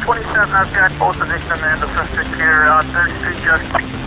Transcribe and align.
27, 0.00 0.50
I've 0.54 0.72
got 0.74 0.98
both 0.98 1.18
the 1.18 1.26
victim 1.26 1.58
and 1.64 1.80
the 1.80 1.86
suspect 1.86 2.28
here, 2.36 2.66
uh, 2.68 2.82
3rd 2.82 3.18
Street 3.20 3.40
Justice. 3.44 4.04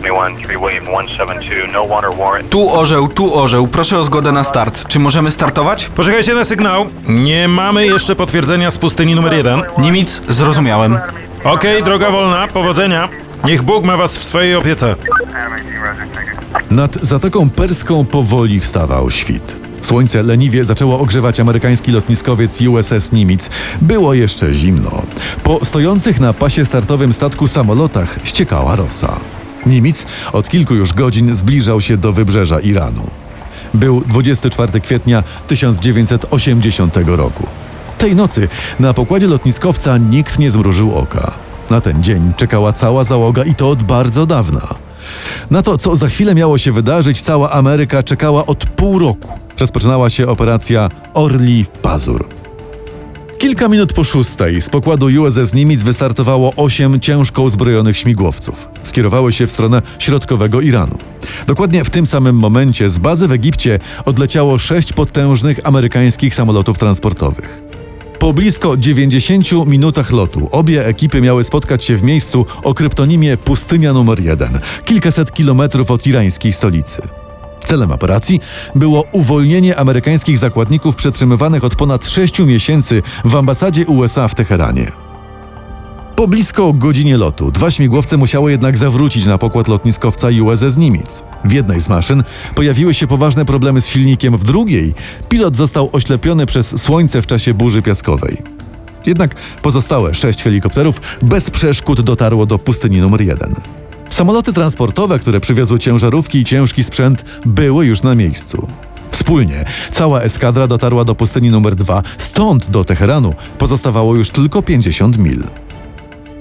313 0.00 0.58
William 0.58 0.84
172, 0.84 1.72
no 1.72 1.86
warrant 1.88 2.16
warrant. 2.16 2.50
Tu 2.50 2.72
orzeł, 2.72 3.08
tu 3.08 3.38
orzeł. 3.38 3.66
Proszę 3.68 3.98
o 3.98 4.04
zgodę 4.04 4.32
na 4.32 4.44
start. 4.44 4.88
Czy 4.88 4.98
możemy 4.98 5.30
startować? 5.30 5.88
Poczekajcie 5.88 6.34
na 6.34 6.44
sygnał. 6.44 6.86
Nie 7.08 7.48
mamy 7.48 7.86
jeszcze 7.86 8.16
potwierdzenia 8.16 8.70
z 8.70 8.78
pustyni 8.78 9.14
numer 9.14 9.34
jeden. 9.34 9.62
Niemiec, 9.78 10.22
zrozumiałem. 10.28 10.98
Okej, 11.44 11.82
droga 11.82 12.10
wolna, 12.10 12.48
powodzenia. 12.48 13.08
Niech 13.44 13.62
Bóg 13.62 13.84
ma 13.84 13.96
was 13.96 14.18
w 14.18 14.24
swojej 14.24 14.54
opiece. 14.54 14.96
Nad 16.70 16.94
Zatoką 16.94 17.50
Perską 17.50 18.04
powoli 18.06 18.60
wstawał 18.60 19.10
świt. 19.10 19.65
Słońce 19.86 20.22
leniwie 20.22 20.64
zaczęło 20.64 21.00
ogrzewać 21.00 21.40
amerykański 21.40 21.92
lotniskowiec 21.92 22.60
USS 22.60 23.12
Nimitz. 23.12 23.50
Było 23.80 24.14
jeszcze 24.14 24.54
zimno. 24.54 25.02
Po 25.42 25.64
stojących 25.64 26.20
na 26.20 26.32
pasie 26.32 26.64
startowym 26.64 27.12
statku 27.12 27.48
samolotach 27.48 28.18
ściekała 28.24 28.76
rosa. 28.76 29.16
Nimitz 29.66 30.06
od 30.32 30.48
kilku 30.48 30.74
już 30.74 30.92
godzin 30.92 31.36
zbliżał 31.36 31.80
się 31.80 31.96
do 31.96 32.12
wybrzeża 32.12 32.60
Iranu. 32.60 33.06
Był 33.74 34.02
24 34.06 34.80
kwietnia 34.80 35.22
1980 35.48 36.96
roku. 37.06 37.46
Tej 37.98 38.16
nocy 38.16 38.48
na 38.80 38.94
pokładzie 38.94 39.26
lotniskowca 39.26 39.98
nikt 39.98 40.38
nie 40.38 40.50
zmrużył 40.50 40.94
oka. 40.94 41.32
Na 41.70 41.80
ten 41.80 42.02
dzień 42.02 42.32
czekała 42.36 42.72
cała 42.72 43.04
załoga 43.04 43.44
i 43.44 43.54
to 43.54 43.70
od 43.70 43.82
bardzo 43.82 44.26
dawna. 44.26 44.74
Na 45.50 45.62
to, 45.62 45.78
co 45.78 45.96
za 45.96 46.08
chwilę 46.08 46.34
miało 46.34 46.58
się 46.58 46.72
wydarzyć, 46.72 47.22
cała 47.22 47.50
Ameryka 47.50 48.02
czekała 48.02 48.46
od 48.46 48.66
pół 48.66 48.98
roku. 48.98 49.45
Rozpoczynała 49.58 50.10
się 50.10 50.26
operacja 50.26 50.88
Orli 51.14 51.66
Pazur. 51.82 52.28
Kilka 53.38 53.68
minut 53.68 53.92
po 53.92 54.04
szóstej 54.04 54.62
z 54.62 54.70
pokładu 54.70 55.06
USS 55.22 55.54
Nimitz 55.54 55.82
wystartowało 55.82 56.52
osiem 56.56 57.00
ciężko 57.00 57.42
uzbrojonych 57.42 57.98
śmigłowców. 57.98 58.68
Skierowały 58.82 59.32
się 59.32 59.46
w 59.46 59.52
stronę 59.52 59.82
środkowego 59.98 60.60
Iranu. 60.60 60.98
Dokładnie 61.46 61.84
w 61.84 61.90
tym 61.90 62.06
samym 62.06 62.36
momencie 62.36 62.88
z 62.88 62.98
bazy 62.98 63.28
w 63.28 63.32
Egipcie 63.32 63.78
odleciało 64.04 64.58
sześć 64.58 64.92
potężnych 64.92 65.60
amerykańskich 65.64 66.34
samolotów 66.34 66.78
transportowych. 66.78 67.62
Po 68.18 68.32
blisko 68.32 68.76
90 68.76 69.66
minutach 69.66 70.10
lotu 70.10 70.48
obie 70.52 70.86
ekipy 70.86 71.20
miały 71.20 71.44
spotkać 71.44 71.84
się 71.84 71.96
w 71.96 72.02
miejscu 72.02 72.46
o 72.62 72.74
kryptonimie 72.74 73.36
Pustynia 73.36 73.92
numer 73.92 74.20
1, 74.20 74.58
kilkaset 74.84 75.32
kilometrów 75.32 75.90
od 75.90 76.06
irańskiej 76.06 76.52
stolicy. 76.52 77.25
Celem 77.66 77.92
operacji 77.92 78.40
było 78.74 79.04
uwolnienie 79.12 79.76
amerykańskich 79.76 80.38
zakładników 80.38 80.96
przetrzymywanych 80.96 81.64
od 81.64 81.76
ponad 81.76 82.06
6 82.06 82.38
miesięcy 82.38 83.02
w 83.24 83.36
ambasadzie 83.36 83.86
USA 83.86 84.28
w 84.28 84.34
Teheranie. 84.34 84.92
Po 86.16 86.28
blisko 86.28 86.72
godzinie 86.72 87.16
lotu 87.16 87.50
dwa 87.50 87.70
śmigłowce 87.70 88.16
musiały 88.16 88.50
jednak 88.50 88.78
zawrócić 88.78 89.26
na 89.26 89.38
pokład 89.38 89.68
lotniskowca 89.68 90.28
USS 90.42 90.76
Nimitz. 90.76 91.22
W 91.44 91.52
jednej 91.52 91.80
z 91.80 91.88
maszyn 91.88 92.22
pojawiły 92.54 92.94
się 92.94 93.06
poważne 93.06 93.44
problemy 93.44 93.80
z 93.80 93.86
silnikiem, 93.86 94.36
w 94.36 94.44
drugiej 94.44 94.94
pilot 95.28 95.56
został 95.56 95.90
oślepiony 95.92 96.46
przez 96.46 96.82
słońce 96.82 97.22
w 97.22 97.26
czasie 97.26 97.54
burzy 97.54 97.82
piaskowej. 97.82 98.42
Jednak 99.06 99.34
pozostałe 99.62 100.14
sześć 100.14 100.42
helikopterów 100.42 101.00
bez 101.22 101.50
przeszkód 101.50 102.00
dotarło 102.00 102.46
do 102.46 102.58
pustyni 102.58 103.00
numer 103.00 103.20
1. 103.20 103.54
Samoloty 104.10 104.52
transportowe, 104.52 105.18
które 105.18 105.40
przywiozły 105.40 105.78
ciężarówki 105.78 106.38
i 106.38 106.44
ciężki 106.44 106.84
sprzęt, 106.84 107.24
były 107.46 107.86
już 107.86 108.02
na 108.02 108.14
miejscu. 108.14 108.68
Wspólnie 109.10 109.64
cała 109.90 110.20
eskadra 110.20 110.66
dotarła 110.66 111.04
do 111.04 111.14
pustyni 111.14 111.50
numer 111.50 111.76
2, 111.76 112.02
stąd 112.18 112.70
do 112.70 112.84
Teheranu 112.84 113.34
pozostawało 113.58 114.14
już 114.14 114.30
tylko 114.30 114.62
50 114.62 115.18
mil. 115.18 115.44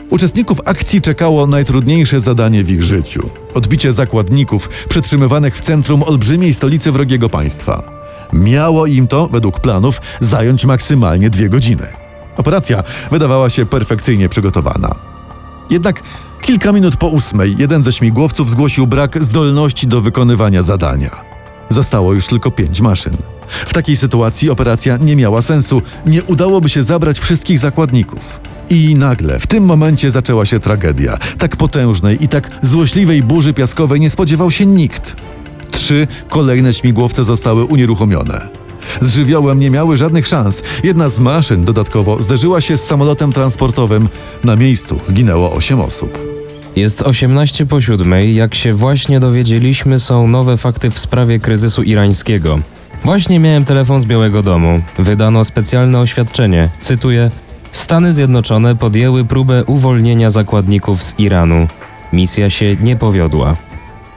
Uczestników 0.09 0.57
akcji 0.65 1.01
czekało 1.01 1.47
najtrudniejsze 1.47 2.19
zadanie 2.19 2.63
w 2.63 2.71
ich 2.71 2.83
życiu 2.83 3.29
odbicie 3.53 3.93
zakładników 3.93 4.69
przetrzymywanych 4.89 5.57
w 5.57 5.61
centrum 5.61 6.03
olbrzymiej 6.03 6.53
stolicy 6.53 6.91
wrogiego 6.91 7.29
państwa. 7.29 7.83
Miało 8.33 8.85
im 8.85 9.07
to, 9.07 9.27
według 9.27 9.59
planów, 9.59 10.01
zająć 10.19 10.65
maksymalnie 10.65 11.29
dwie 11.29 11.49
godziny. 11.49 11.87
Operacja 12.37 12.83
wydawała 13.11 13.49
się 13.49 13.65
perfekcyjnie 13.65 14.29
przygotowana. 14.29 14.95
Jednak 15.69 16.03
kilka 16.45 16.71
minut 16.71 16.97
po 16.97 17.07
ósmej 17.07 17.55
jeden 17.57 17.83
ze 17.83 17.91
śmigłowców 17.91 18.49
zgłosił 18.49 18.87
brak 18.87 19.23
zdolności 19.23 19.87
do 19.87 20.01
wykonywania 20.01 20.63
zadania. 20.63 21.21
Zostało 21.69 22.13
już 22.13 22.27
tylko 22.27 22.51
pięć 22.51 22.81
maszyn. 22.81 23.13
W 23.65 23.73
takiej 23.73 23.95
sytuacji 23.95 24.49
operacja 24.49 24.97
nie 24.97 25.15
miała 25.15 25.41
sensu, 25.41 25.81
nie 26.05 26.23
udałoby 26.23 26.69
się 26.69 26.83
zabrać 26.83 27.19
wszystkich 27.19 27.59
zakładników. 27.59 28.39
I 28.69 28.95
nagle, 28.97 29.39
w 29.39 29.47
tym 29.47 29.65
momencie 29.65 30.11
zaczęła 30.11 30.45
się 30.45 30.59
tragedia. 30.59 31.17
Tak 31.37 31.55
potężnej 31.55 32.23
i 32.23 32.27
tak 32.27 32.51
złośliwej 32.63 33.23
burzy 33.23 33.53
piaskowej 33.53 33.99
nie 33.99 34.09
spodziewał 34.09 34.51
się 34.51 34.65
nikt. 34.65 35.15
Trzy 35.71 36.07
kolejne 36.29 36.73
śmigłowce 36.73 37.23
zostały 37.23 37.65
unieruchomione. 37.65 38.47
Z 39.01 39.15
żywiołem 39.15 39.59
nie 39.59 39.71
miały 39.71 39.97
żadnych 39.97 40.27
szans. 40.27 40.63
Jedna 40.83 41.09
z 41.09 41.19
maszyn 41.19 41.65
dodatkowo 41.65 42.23
zderzyła 42.23 42.61
się 42.61 42.77
z 42.77 42.83
samolotem 42.83 43.33
transportowym. 43.33 44.09
Na 44.43 44.55
miejscu 44.55 44.99
zginęło 45.05 45.53
osiem 45.53 45.79
osób. 45.81 46.34
Jest 46.75 47.01
18 47.01 47.65
po 47.65 47.81
7. 47.81 48.13
Jak 48.33 48.55
się 48.55 48.73
właśnie 48.73 49.19
dowiedzieliśmy, 49.19 49.99
są 49.99 50.27
nowe 50.27 50.57
fakty 50.57 50.89
w 50.89 50.99
sprawie 50.99 51.39
kryzysu 51.39 51.83
irańskiego. 51.83 52.59
Właśnie 53.05 53.39
miałem 53.39 53.65
telefon 53.65 53.99
z 54.01 54.05
Białego 54.05 54.43
Domu. 54.43 54.81
Wydano 54.99 55.43
specjalne 55.43 55.99
oświadczenie. 55.99 56.69
Cytuję: 56.81 57.31
Stany 57.71 58.13
Zjednoczone 58.13 58.75
podjęły 58.75 59.25
próbę 59.25 59.65
uwolnienia 59.65 60.29
zakładników 60.29 61.03
z 61.03 61.19
Iranu. 61.19 61.67
Misja 62.13 62.49
się 62.49 62.75
nie 62.81 62.95
powiodła. 62.95 63.55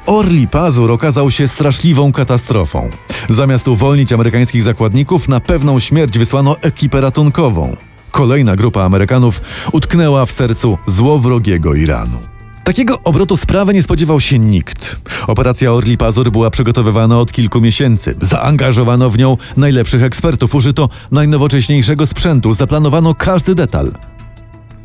Orli 0.07 0.49
Pazur 0.49 0.91
okazał 0.91 1.31
się 1.31 1.49
straszliwą 1.49 2.13
katastrofą. 2.13 2.91
Zamiast 3.29 3.69
uwolnić 3.69 4.13
amerykańskich 4.13 4.63
zakładników, 4.63 5.29
na 5.29 5.41
pewną 5.41 5.79
śmierć 5.79 6.19
wysłano 6.19 6.57
ekipę 6.61 7.01
ratunkową. 7.01 7.77
Kolejna 8.11 8.57
grupa 8.57 8.83
Amerykanów 8.83 9.41
utknęła 9.73 10.27
w 10.27 10.33
sercu 10.33 10.79
złowrogiego 10.87 11.75
Iranu. 11.75 12.19
Takiego 12.69 13.01
obrotu 13.05 13.37
sprawy 13.37 13.75
nie 13.75 13.83
spodziewał 13.83 14.21
się 14.21 14.39
nikt. 14.39 14.97
Operacja 15.27 15.73
Orli 15.73 15.99
Pazur 15.99 16.31
była 16.31 16.51
przygotowywana 16.51 17.21
od 17.21 17.33
kilku 17.33 17.61
miesięcy. 17.61 18.15
Zaangażowano 18.21 19.11
w 19.11 19.19
nią 19.19 19.37
najlepszych 19.57 20.03
ekspertów, 20.03 20.55
użyto 20.55 20.89
najnowocześniejszego 21.11 22.07
sprzętu, 22.07 22.55
zaplanowano 22.55 23.15
każdy 23.15 23.55
detal. 23.55 23.93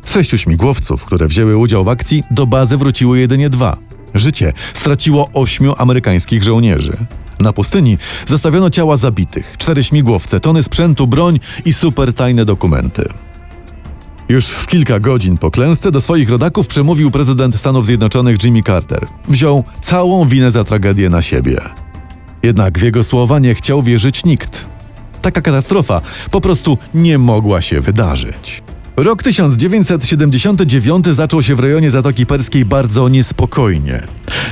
Z 0.02 0.12
sześciu 0.12 0.38
śmigłowców, 0.38 1.04
które 1.04 1.28
wzięły 1.28 1.56
udział 1.56 1.84
w 1.84 1.88
akcji, 1.88 2.22
do 2.30 2.46
bazy 2.46 2.76
wróciły 2.76 3.18
jedynie 3.18 3.50
dwa. 3.50 3.76
Życie 4.14 4.52
straciło 4.74 5.30
ośmiu 5.34 5.74
amerykańskich 5.78 6.44
żołnierzy. 6.44 6.96
Na 7.40 7.52
pustyni 7.52 7.98
zostawiono 8.26 8.70
ciała 8.70 8.96
zabitych, 8.96 9.54
cztery 9.58 9.84
śmigłowce, 9.84 10.40
tony 10.40 10.62
sprzętu, 10.62 11.06
broń 11.06 11.40
i 11.64 11.72
supertajne 11.72 12.44
dokumenty. 12.44 13.08
Już 14.28 14.46
w 14.46 14.66
kilka 14.66 15.00
godzin 15.00 15.38
po 15.38 15.50
klęsce 15.50 15.90
do 15.90 16.00
swoich 16.00 16.30
rodaków 16.30 16.66
przemówił 16.66 17.10
prezydent 17.10 17.56
Stanów 17.56 17.86
Zjednoczonych 17.86 18.44
Jimmy 18.44 18.62
Carter. 18.62 19.06
Wziął 19.28 19.64
całą 19.80 20.28
winę 20.28 20.50
za 20.50 20.64
tragedię 20.64 21.08
na 21.08 21.22
siebie. 21.22 21.60
Jednak 22.42 22.78
w 22.78 22.82
jego 22.82 23.04
słowa 23.04 23.38
nie 23.38 23.54
chciał 23.54 23.82
wierzyć 23.82 24.24
nikt. 24.24 24.66
Taka 25.22 25.42
katastrofa 25.42 26.00
po 26.30 26.40
prostu 26.40 26.78
nie 26.94 27.18
mogła 27.18 27.62
się 27.62 27.80
wydarzyć. 27.80 28.62
Rok 28.96 29.22
1979 29.22 31.06
zaczął 31.06 31.42
się 31.42 31.54
w 31.54 31.60
rejonie 31.60 31.90
Zatoki 31.90 32.26
Perskiej 32.26 32.64
bardzo 32.64 33.08
niespokojnie. 33.08 34.02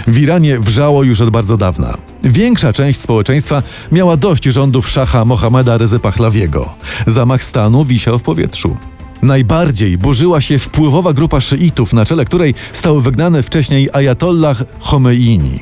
W 0.07 0.19
Iranie 0.19 0.59
wrzało 0.59 1.03
już 1.03 1.21
od 1.21 1.31
bardzo 1.31 1.57
dawna. 1.57 1.97
Większa 2.25 2.73
część 2.73 3.01
społeczeństwa 3.01 3.63
miała 3.93 4.17
dość 4.17 4.45
rządów 4.45 4.89
szacha 4.89 5.25
Mohammeda 5.25 5.79
Rezy 5.79 5.99
Pahlawiego. 5.99 6.75
Zamach 7.07 7.45
stanu 7.45 7.85
wisiał 7.85 8.19
w 8.19 8.23
powietrzu. 8.23 8.77
Najbardziej 9.23 9.99
burzyła 9.99 10.41
się 10.41 10.59
wpływowa 10.59 11.13
grupa 11.13 11.41
szyitów, 11.41 11.93
na 11.93 12.05
czele 12.05 12.25
której 12.25 12.55
stał 12.73 13.01
wygnany 13.01 13.43
wcześniej 13.43 13.89
Ayatollah 13.93 14.65
Khomeini. 14.81 15.61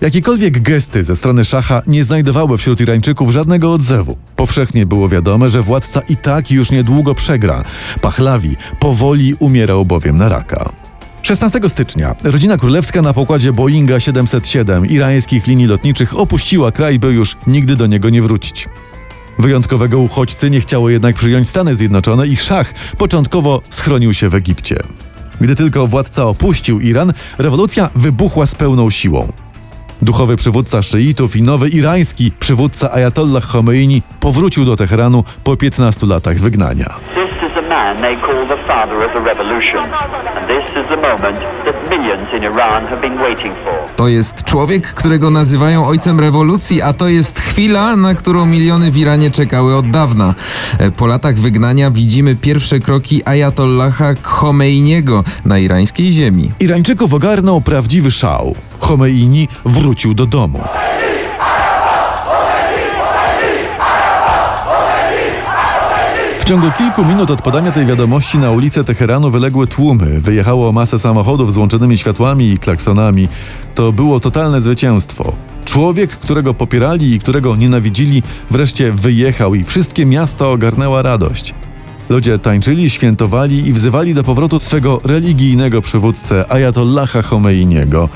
Jakiekolwiek 0.00 0.62
gesty 0.62 1.04
ze 1.04 1.16
strony 1.16 1.44
szacha 1.44 1.82
nie 1.86 2.04
znajdowały 2.04 2.58
wśród 2.58 2.80
Irańczyków 2.80 3.30
żadnego 3.30 3.72
odzewu. 3.72 4.16
Powszechnie 4.36 4.86
było 4.86 5.08
wiadome, 5.08 5.48
że 5.48 5.62
władca 5.62 6.00
i 6.08 6.16
tak 6.16 6.50
już 6.50 6.70
niedługo 6.70 7.14
przegra. 7.14 7.64
Pahlawi 8.00 8.56
powoli 8.80 9.34
umierał 9.34 9.84
bowiem 9.84 10.16
na 10.16 10.28
raka. 10.28 10.72
16 11.22 11.60
stycznia 11.68 12.14
rodzina 12.24 12.56
królewska 12.56 13.02
na 13.02 13.12
pokładzie 13.12 13.52
Boeinga 13.52 14.00
707 14.00 14.86
irańskich 14.86 15.46
linii 15.46 15.66
lotniczych 15.66 16.18
opuściła 16.18 16.72
kraj, 16.72 16.98
by 16.98 17.12
już 17.12 17.36
nigdy 17.46 17.76
do 17.76 17.86
niego 17.86 18.10
nie 18.10 18.22
wrócić. 18.22 18.68
Wyjątkowego 19.38 19.98
uchodźcy 19.98 20.50
nie 20.50 20.60
chciało 20.60 20.90
jednak 20.90 21.16
przyjąć 21.16 21.48
Stany 21.48 21.74
Zjednoczone 21.74 22.26
i 22.26 22.36
szach 22.36 22.74
początkowo 22.98 23.62
schronił 23.70 24.14
się 24.14 24.28
w 24.28 24.34
Egipcie. 24.34 24.76
Gdy 25.40 25.56
tylko 25.56 25.86
władca 25.86 26.24
opuścił 26.26 26.80
Iran, 26.80 27.12
rewolucja 27.38 27.90
wybuchła 27.94 28.46
z 28.46 28.54
pełną 28.54 28.90
siłą. 28.90 29.32
Duchowy 30.02 30.36
przywódca 30.36 30.82
szyitów 30.82 31.36
i 31.36 31.42
nowy 31.42 31.68
irański 31.68 32.32
przywódca 32.40 32.92
Ayatollah 32.92 33.46
Khomeini 33.46 34.02
powrócił 34.20 34.64
do 34.64 34.76
Teheranu 34.76 35.24
po 35.44 35.56
15 35.56 36.06
latach 36.06 36.38
wygnania. 36.38 36.94
Man 37.74 37.96
they 37.96 38.16
call 38.16 38.46
the 38.48 38.56
father 38.66 38.96
of 39.06 39.12
the 39.12 39.20
revolution. 39.20 39.78
And 40.36 40.46
this 40.46 40.64
is 40.82 40.88
the 40.88 40.96
moment 40.96 41.38
that 41.64 41.90
millions 41.90 42.28
in 42.36 42.42
Iran 42.44 42.86
have 42.86 43.00
been 43.00 43.18
waiting 43.18 43.54
for. 43.54 43.74
To 43.96 44.08
jest 44.08 44.44
człowiek, 44.44 44.86
którego 44.94 45.30
nazywają 45.30 45.86
ojcem 45.86 46.20
rewolucji, 46.20 46.82
a 46.82 46.92
to 46.92 47.08
jest 47.08 47.40
chwila, 47.40 47.96
na 47.96 48.14
którą 48.14 48.46
miliony 48.46 48.90
w 48.90 48.96
Iranie 48.96 49.30
czekały 49.30 49.76
od 49.76 49.90
dawna. 49.90 50.34
E, 50.78 50.90
Po 50.90 51.06
latach 51.06 51.34
wygnania 51.34 51.90
widzimy 51.90 52.36
pierwsze 52.36 52.80
kroki 52.80 53.22
Ayatollaha 53.24 54.14
Khomeiniego 54.22 55.24
na 55.44 55.58
irańskiej 55.58 56.12
ziemi. 56.12 56.50
Irańczyków 56.60 57.14
ogarnął 57.14 57.60
prawdziwy 57.60 58.10
szał. 58.10 58.54
Chomeini 58.78 59.48
wrócił 59.64 60.14
do 60.14 60.26
domu. 60.26 60.60
W 66.44 66.46
ciągu 66.46 66.66
kilku 66.78 67.04
minut 67.04 67.30
od 67.30 67.42
podania 67.42 67.72
tej 67.72 67.86
wiadomości 67.86 68.38
na 68.38 68.50
ulicę 68.50 68.84
Teheranu 68.84 69.30
wyległy 69.30 69.66
tłumy. 69.66 70.20
Wyjechało 70.20 70.72
masę 70.72 70.98
samochodów 70.98 71.52
z 71.52 71.56
łączonymi 71.56 71.98
światłami 71.98 72.52
i 72.52 72.58
klaksonami. 72.58 73.28
To 73.74 73.92
było 73.92 74.20
totalne 74.20 74.60
zwycięstwo. 74.60 75.32
Człowiek, 75.64 76.10
którego 76.10 76.54
popierali 76.54 77.12
i 77.12 77.20
którego 77.20 77.56
nienawidzili, 77.56 78.22
wreszcie 78.50 78.92
wyjechał 78.92 79.54
i 79.54 79.64
wszystkie 79.64 80.06
miasto 80.06 80.52
ogarnęła 80.52 81.02
radość. 81.02 81.54
Ludzie 82.08 82.38
tańczyli, 82.38 82.90
świętowali 82.90 83.68
i 83.68 83.72
wzywali 83.72 84.14
do 84.14 84.24
powrotu 84.24 84.60
swego 84.60 85.00
religijnego 85.04 85.82
przywódcę 85.82 86.52
Ayatollaha 86.52 87.22
Chomeiniego. 87.22 88.08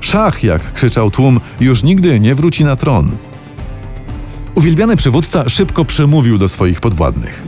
Szach, 0.00 0.44
jak 0.44 0.72
krzyczał 0.72 1.10
tłum, 1.10 1.40
już 1.60 1.82
nigdy 1.82 2.20
nie 2.20 2.34
wróci 2.34 2.64
na 2.64 2.76
tron. 2.76 3.10
Uwielbiany 4.58 4.96
przywódca 4.96 5.48
szybko 5.48 5.84
przemówił 5.84 6.38
do 6.38 6.48
swoich 6.48 6.80
podwładnych. 6.80 7.42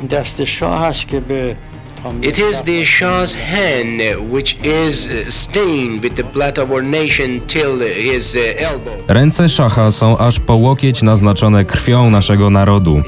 It 2.23 2.39
is 2.51 2.62
the 2.62 2.83
Shah's 2.83 3.37
hand 3.37 4.31
which 4.33 4.57
is 4.89 5.11
stained 5.29 6.03
with 6.03 6.15
the 6.15 6.25
blood 6.25 6.59
of 6.59 6.71
our 6.71 6.83
nation 6.83 7.41
till 7.47 7.81
his 7.95 8.37
uh, 8.37 8.62
elbow. 8.71 8.95
Ręce 9.09 9.49
Szacha 9.49 9.91
są 9.91 10.19
aż 10.19 10.41
po 10.41 10.55
łokieć 10.55 11.03
naznaczone 11.03 11.65
krwią 11.65 12.11
naszego 12.11 12.51
narodu. 12.51 13.03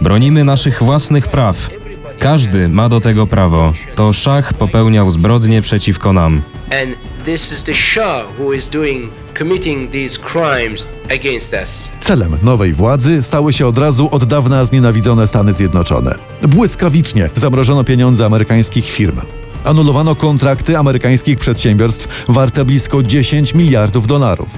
Bronimy 0.00 0.44
naszych 0.44 0.82
własnych 0.82 1.28
praw. 1.28 1.70
Każdy 2.18 2.68
ma 2.68 2.88
do 2.88 3.00
tego 3.00 3.26
prawo. 3.26 3.72
To 3.94 4.12
Szach 4.12 4.54
popełniał 4.54 5.10
zbrodnie 5.10 5.62
przeciwko 5.62 6.12
nam. 6.12 6.42
And 6.70 6.96
this 7.24 7.52
is 7.52 7.62
the 7.62 7.74
Shah 7.74 8.24
who 8.38 8.54
is 8.54 8.68
doing, 8.68 9.12
committing 9.38 9.90
these 9.90 10.20
crimes 10.20 10.86
against 11.10 11.54
us. 11.62 11.90
Celem 12.00 12.38
nowej 12.42 12.72
władzy 12.72 13.22
stały 13.22 13.52
się 13.52 13.66
od 13.66 13.78
razu 13.78 14.08
od 14.12 14.24
dawna 14.24 14.64
znienawidzone 14.64 15.26
Stany 15.26 15.52
Zjednoczone. 15.52 16.14
Błyskawicznie 16.48 17.30
zamrożono 17.34 17.84
pieniądze 17.84 18.26
amerykańskich 18.26 18.84
firm. 18.84 19.20
Anulowano 19.64 20.14
kontrakty 20.14 20.78
amerykańskich 20.78 21.38
przedsiębiorstw 21.38 22.08
warte 22.28 22.64
blisko 22.64 23.02
10 23.02 23.54
miliardów 23.54 24.06
dolarów. 24.06 24.48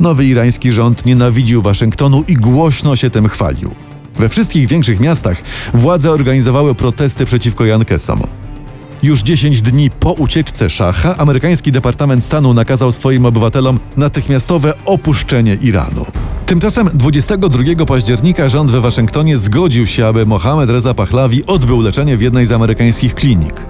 Nowy 0.00 0.24
irański 0.24 0.72
rząd 0.72 1.06
nienawidził 1.06 1.62
Waszyngtonu 1.62 2.24
i 2.28 2.34
głośno 2.34 2.96
się 2.96 3.10
tym 3.10 3.28
chwalił. 3.28 3.74
We 4.18 4.28
wszystkich 4.28 4.68
większych 4.68 5.00
miastach 5.00 5.42
władze 5.74 6.10
organizowały 6.10 6.74
protesty 6.74 7.26
przeciwko 7.26 7.64
Jankesom. 7.64 8.22
Już 9.02 9.22
10 9.22 9.62
dni 9.62 9.90
po 9.90 10.12
ucieczce 10.12 10.70
szacha 10.70 11.16
amerykański 11.16 11.72
Departament 11.72 12.24
Stanu 12.24 12.54
nakazał 12.54 12.92
swoim 12.92 13.26
obywatelom 13.26 13.80
natychmiastowe 13.96 14.74
opuszczenie 14.84 15.54
Iranu. 15.54 16.06
Tymczasem 16.46 16.90
22 16.94 17.86
października 17.86 18.48
rząd 18.48 18.70
we 18.70 18.80
Waszyngtonie 18.80 19.36
zgodził 19.36 19.86
się, 19.86 20.06
aby 20.06 20.26
Mohamed 20.26 20.70
Reza 20.70 20.94
Pahlavi 20.94 21.46
odbył 21.46 21.80
leczenie 21.80 22.16
w 22.16 22.20
jednej 22.20 22.46
z 22.46 22.52
amerykańskich 22.52 23.14
klinik. 23.14 23.60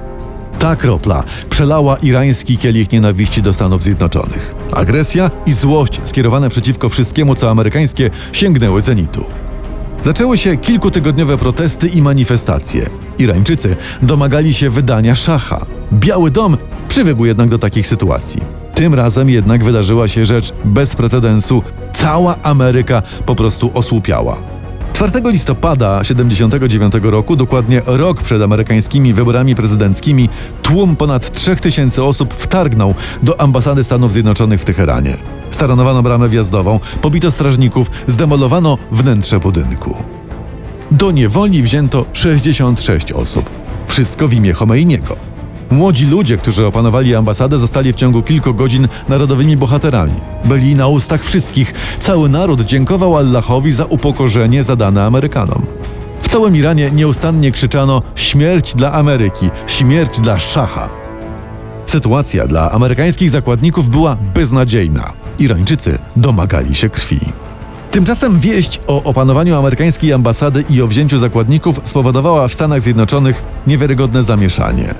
Ta 0.58 0.76
kropla 0.76 1.24
przelała 1.50 1.96
irański 1.96 2.58
kielich 2.58 2.92
nienawiści 2.92 3.42
do 3.42 3.52
Stanów 3.52 3.82
Zjednoczonych. 3.82 4.54
Agresja 4.72 5.30
i 5.46 5.52
złość 5.52 6.00
skierowane 6.04 6.48
przeciwko 6.48 6.88
wszystkiemu, 6.88 7.34
co 7.34 7.50
amerykańskie, 7.50 8.10
sięgnęły 8.32 8.82
zenitu. 8.82 9.24
Zaczęły 10.06 10.38
się 10.38 10.56
kilkutygodniowe 10.56 11.38
protesty 11.38 11.86
i 11.86 12.02
manifestacje. 12.02 12.86
Irańczycy 13.18 13.76
domagali 14.02 14.54
się 14.54 14.70
wydania 14.70 15.14
szacha. 15.14 15.66
Biały 15.92 16.30
Dom 16.30 16.56
przywykł 16.88 17.24
jednak 17.24 17.48
do 17.48 17.58
takich 17.58 17.86
sytuacji. 17.86 18.40
Tym 18.74 18.94
razem 18.94 19.30
jednak 19.30 19.64
wydarzyła 19.64 20.08
się 20.08 20.26
rzecz 20.26 20.52
bez 20.64 20.96
precedensu. 20.96 21.62
Cała 21.94 22.36
Ameryka 22.42 23.02
po 23.26 23.34
prostu 23.34 23.70
osłupiała. 23.74 24.36
4 24.96 25.30
listopada 25.30 26.04
79 26.04 26.94
roku, 27.02 27.36
dokładnie 27.36 27.82
rok 27.86 28.22
przed 28.22 28.42
amerykańskimi 28.42 29.14
wyborami 29.14 29.54
prezydenckimi, 29.54 30.28
tłum 30.62 30.96
ponad 30.96 31.32
3000 31.32 32.04
osób 32.04 32.34
wtargnął 32.34 32.94
do 33.22 33.40
ambasady 33.40 33.84
Stanów 33.84 34.12
Zjednoczonych 34.12 34.60
w 34.60 34.64
Teheranie. 34.64 35.16
Staranowano 35.50 36.02
bramę 36.02 36.28
wjazdową, 36.28 36.80
pobito 37.02 37.30
strażników, 37.30 37.90
zdemolowano 38.06 38.78
wnętrze 38.92 39.40
budynku. 39.40 39.94
Do 40.90 41.10
niewoli 41.10 41.62
wzięto 41.62 42.04
66 42.12 43.12
osób. 43.12 43.50
Wszystko 43.86 44.28
w 44.28 44.34
imię 44.34 44.52
Chomeiniego. 44.52 45.25
Młodzi 45.70 46.06
ludzie, 46.06 46.36
którzy 46.36 46.66
opanowali 46.66 47.14
ambasadę, 47.14 47.58
zostali 47.58 47.92
w 47.92 47.96
ciągu 47.96 48.22
kilku 48.22 48.54
godzin 48.54 48.88
narodowymi 49.08 49.56
bohaterami. 49.56 50.12
Byli 50.44 50.74
na 50.74 50.86
ustach 50.86 51.24
wszystkich. 51.24 51.74
Cały 51.98 52.28
naród 52.28 52.60
dziękował 52.60 53.16
Allahowi 53.16 53.72
za 53.72 53.84
upokorzenie 53.84 54.62
zadane 54.62 55.04
Amerykanom. 55.04 55.66
W 56.22 56.28
całym 56.28 56.56
Iranie 56.56 56.90
nieustannie 56.90 57.52
krzyczano 57.52 58.02
śmierć 58.14 58.74
dla 58.74 58.92
Ameryki, 58.92 59.50
śmierć 59.66 60.20
dla 60.20 60.38
szacha. 60.38 60.88
Sytuacja 61.86 62.46
dla 62.46 62.70
amerykańskich 62.70 63.30
zakładników 63.30 63.88
była 63.88 64.16
beznadziejna. 64.34 65.12
Irańczycy 65.38 65.98
domagali 66.16 66.74
się 66.74 66.90
krwi. 66.90 67.20
Tymczasem 67.90 68.40
wieść 68.40 68.80
o 68.86 69.02
opanowaniu 69.02 69.58
amerykańskiej 69.58 70.12
ambasady 70.12 70.64
i 70.70 70.82
o 70.82 70.86
wzięciu 70.86 71.18
zakładników 71.18 71.80
spowodowała 71.84 72.48
w 72.48 72.54
Stanach 72.54 72.80
Zjednoczonych 72.80 73.42
niewiarygodne 73.66 74.22
zamieszanie. 74.22 74.94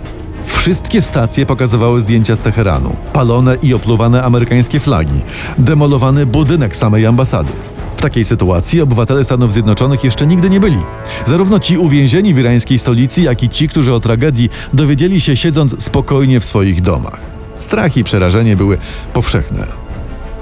Wszystkie 0.57 1.03
stacje 1.03 1.47
pokazywały 1.47 2.01
zdjęcia 2.01 2.37
z 2.37 2.41
Teheranu, 2.41 2.97
palone 3.13 3.57
i 3.63 3.75
opluwane 3.75 4.23
amerykańskie 4.23 4.81
flagi, 4.81 5.21
demolowany 5.59 6.27
budynek 6.27 6.77
samej 6.77 7.07
ambasady. 7.07 7.53
W 7.97 8.03
takiej 8.03 8.25
sytuacji 8.25 8.81
obywatele 8.81 9.25
Stanów 9.25 9.53
Zjednoczonych 9.53 10.05
jeszcze 10.05 10.27
nigdy 10.27 10.51
nie 10.51 10.61
byli. 10.61 10.79
Zarówno 11.27 11.59
ci 11.59 11.79
uwięzieni 11.79 12.35
w 12.35 12.39
irańskiej 12.39 12.79
stolicy, 12.79 13.23
jak 13.23 13.43
i 13.43 13.49
ci, 13.49 13.69
którzy 13.69 13.95
o 13.95 14.01
tragedii 14.01 14.51
dowiedzieli 14.73 15.21
się 15.21 15.37
siedząc 15.37 15.83
spokojnie 15.83 16.41
w 16.41 16.45
swoich 16.45 16.81
domach. 16.81 17.21
Strach 17.57 17.97
i 17.97 18.05
przerażenie 18.05 18.57
były 18.57 18.79
powszechne. 19.13 19.67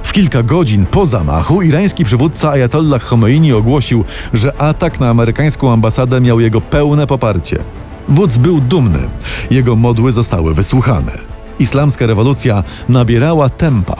W 0.02 0.12
kilka 0.12 0.42
godzin 0.42 0.86
po 0.86 1.06
zamachu 1.06 1.62
irański 1.62 2.04
przywódca 2.04 2.50
Ayatollah 2.50 3.02
Khomeini 3.02 3.52
ogłosił, 3.52 4.04
że 4.32 4.60
atak 4.60 5.00
na 5.00 5.08
amerykańską 5.08 5.72
ambasadę 5.72 6.20
miał 6.20 6.40
jego 6.40 6.60
pełne 6.60 7.06
poparcie. 7.06 7.56
Wódz 8.08 8.38
był 8.38 8.60
dumny. 8.60 8.98
Jego 9.50 9.76
modły 9.76 10.12
zostały 10.12 10.54
wysłuchane. 10.54 11.12
Islamska 11.58 12.06
rewolucja 12.06 12.62
nabierała 12.88 13.48
tempa. 13.48 13.96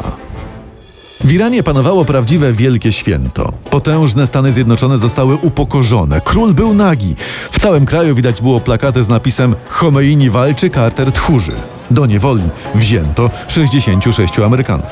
W 1.21 1.33
Iranie 1.33 1.63
panowało 1.63 2.05
prawdziwe 2.05 2.53
wielkie 2.53 2.93
święto. 2.93 3.53
Potężne 3.71 4.27
Stany 4.27 4.53
Zjednoczone 4.53 4.99
zostały 4.99 5.37
upokorzone. 5.37 6.21
Król 6.21 6.55
był 6.55 6.75
nagi. 6.75 7.17
W 7.51 7.59
całym 7.61 7.87
kraju 7.87 8.15
widać 8.15 8.43
było 8.43 8.61
plakaty 8.61 9.05
z 9.05 9.09
napisem 9.09 9.55
Khomeini 9.69 10.31
walczy, 10.31 10.71
Carter 10.71 11.13
tchórzy. 11.13 11.53
Do 11.91 12.07
niewoli 12.07 12.43
wzięto 12.75 13.31
66 13.49 14.39
Amerykanów. 14.39 14.87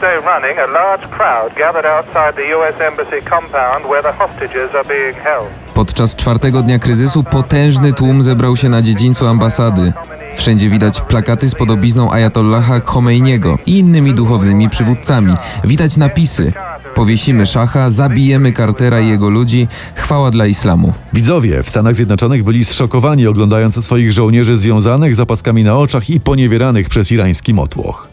Day 0.00 0.16
running, 0.16 0.58
a 0.58 0.66
large 0.66 1.06
crowd 1.08 1.54
gathered 1.56 1.86
outside 1.86 2.32
the 2.36 2.56
U.S. 2.56 2.80
Embassy 2.80 3.20
compound 3.30 3.84
where 3.84 4.02
the 4.02 4.12
hostages 4.12 4.74
are 4.74 4.84
being 4.88 5.16
held. 5.16 5.48
Podczas 5.74 6.16
czwartego 6.16 6.62
dnia 6.62 6.78
kryzysu 6.78 7.24
potężny 7.24 7.92
tłum 7.92 8.22
zebrał 8.22 8.56
się 8.56 8.68
na 8.68 8.82
dziedzińcu 8.82 9.26
ambasady. 9.26 9.92
Wszędzie 10.36 10.68
widać 10.68 11.00
plakaty 11.00 11.48
z 11.48 11.54
podobizną 11.54 12.12
Ayatollaha 12.12 12.80
Khomeiniego 12.80 13.58
i 13.66 13.78
innymi 13.78 14.14
duchownymi 14.14 14.70
przywódcami. 14.70 15.34
Widać 15.64 15.96
napisy: 15.96 16.52
Powiesimy 16.94 17.46
szacha, 17.46 17.90
zabijemy 17.90 18.52
Cartera 18.52 19.00
i 19.00 19.08
jego 19.08 19.30
ludzi, 19.30 19.68
chwała 19.94 20.30
dla 20.30 20.46
islamu. 20.46 20.92
Widzowie 21.12 21.62
w 21.62 21.70
Stanach 21.70 21.94
Zjednoczonych 21.94 22.44
byli 22.44 22.64
zszokowani 22.64 23.26
oglądając 23.26 23.84
swoich 23.84 24.12
żołnierzy 24.12 24.58
związanych 24.58 25.14
zapaskami 25.14 25.64
na 25.64 25.76
oczach 25.76 26.10
i 26.10 26.20
poniewieranych 26.20 26.88
przez 26.88 27.12
irański 27.12 27.54
motłoch. 27.54 28.09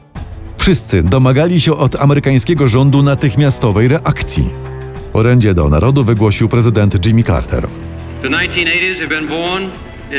Wszyscy 0.67 1.03
domagali 1.03 1.61
się 1.61 1.77
od 1.77 1.95
amerykańskiego 1.95 2.67
rządu 2.67 3.03
natychmiastowej 3.03 3.87
reakcji. 3.87 4.49
Orędzie 5.13 5.53
do 5.53 5.69
narodu 5.69 6.03
wygłosił 6.03 6.49
prezydent 6.49 7.05
Jimmy 7.05 7.23
Carter. 7.23 7.67
The 8.21 8.27
1980s 8.27 8.99
have 8.99 9.07
been 9.07 9.27
born 9.27 9.63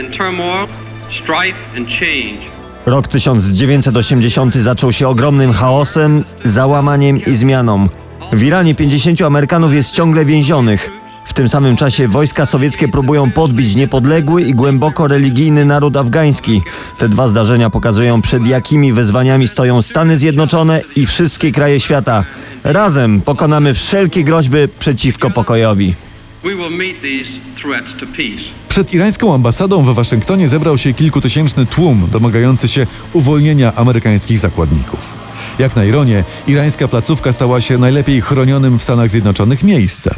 in 0.00 0.12
turmoil, 0.12 0.66
strife, 1.10 1.76
and 1.76 1.88
change. 1.88 2.38
Rok 2.86 3.08
1980 3.08 4.54
zaczął 4.54 4.92
się 4.92 5.08
ogromnym 5.08 5.52
chaosem, 5.52 6.24
załamaniem 6.44 7.20
i 7.26 7.34
zmianą. 7.34 7.88
W 8.32 8.42
Iranie 8.42 8.74
50 8.74 9.22
Amerykanów 9.22 9.74
jest 9.74 9.90
ciągle 9.90 10.24
więzionych. 10.24 10.97
W 11.28 11.32
tym 11.32 11.48
samym 11.48 11.76
czasie 11.76 12.08
wojska 12.08 12.46
sowieckie 12.46 12.88
próbują 12.88 13.30
podbić 13.30 13.74
niepodległy 13.74 14.42
i 14.42 14.54
głęboko 14.54 15.08
religijny 15.08 15.64
naród 15.64 15.96
afgański. 15.96 16.62
Te 16.98 17.08
dwa 17.08 17.28
zdarzenia 17.28 17.70
pokazują, 17.70 18.22
przed 18.22 18.46
jakimi 18.46 18.92
wyzwaniami 18.92 19.48
stoją 19.48 19.82
Stany 19.82 20.18
Zjednoczone 20.18 20.82
i 20.96 21.06
wszystkie 21.06 21.52
kraje 21.52 21.80
świata. 21.80 22.24
Razem 22.64 23.20
pokonamy 23.20 23.74
wszelkie 23.74 24.24
groźby 24.24 24.58
przeciwko 24.78 25.30
pokojowi. 25.30 25.94
Przed 28.68 28.94
irańską 28.94 29.34
ambasadą 29.34 29.84
w 29.84 29.94
Waszyngtonie 29.94 30.48
zebrał 30.48 30.78
się 30.78 30.94
kilkutysięczny 30.94 31.66
tłum 31.66 32.08
domagający 32.12 32.68
się 32.68 32.86
uwolnienia 33.12 33.74
amerykańskich 33.74 34.38
zakładników. 34.38 35.00
Jak 35.58 35.76
na 35.76 35.84
ironię, 35.84 36.24
irańska 36.46 36.88
placówka 36.88 37.32
stała 37.32 37.60
się 37.60 37.78
najlepiej 37.78 38.20
chronionym 38.20 38.78
w 38.78 38.82
Stanach 38.82 39.10
Zjednoczonych 39.10 39.62
miejscem. 39.62 40.14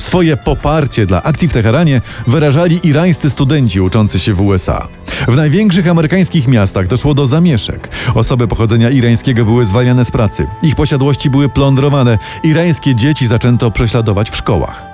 Swoje 0.00 0.36
poparcie 0.36 1.06
dla 1.06 1.22
akcji 1.22 1.48
w 1.48 1.52
Teheranie 1.52 2.00
wyrażali 2.26 2.80
irańscy 2.82 3.30
studenci 3.30 3.80
uczący 3.80 4.18
się 4.20 4.34
w 4.34 4.40
USA. 4.40 4.88
W 5.28 5.36
największych 5.36 5.88
amerykańskich 5.88 6.48
miastach 6.48 6.86
doszło 6.86 7.14
do 7.14 7.26
zamieszek. 7.26 7.88
Osoby 8.14 8.48
pochodzenia 8.48 8.90
irańskiego 8.90 9.44
były 9.44 9.64
zwalniane 9.64 10.04
z 10.04 10.10
pracy. 10.10 10.46
Ich 10.62 10.76
posiadłości 10.76 11.30
były 11.30 11.48
plądrowane. 11.48 12.18
Irańskie 12.42 12.94
dzieci 12.94 13.26
zaczęto 13.26 13.70
prześladować 13.70 14.30
w 14.30 14.36
szkołach. 14.36 14.89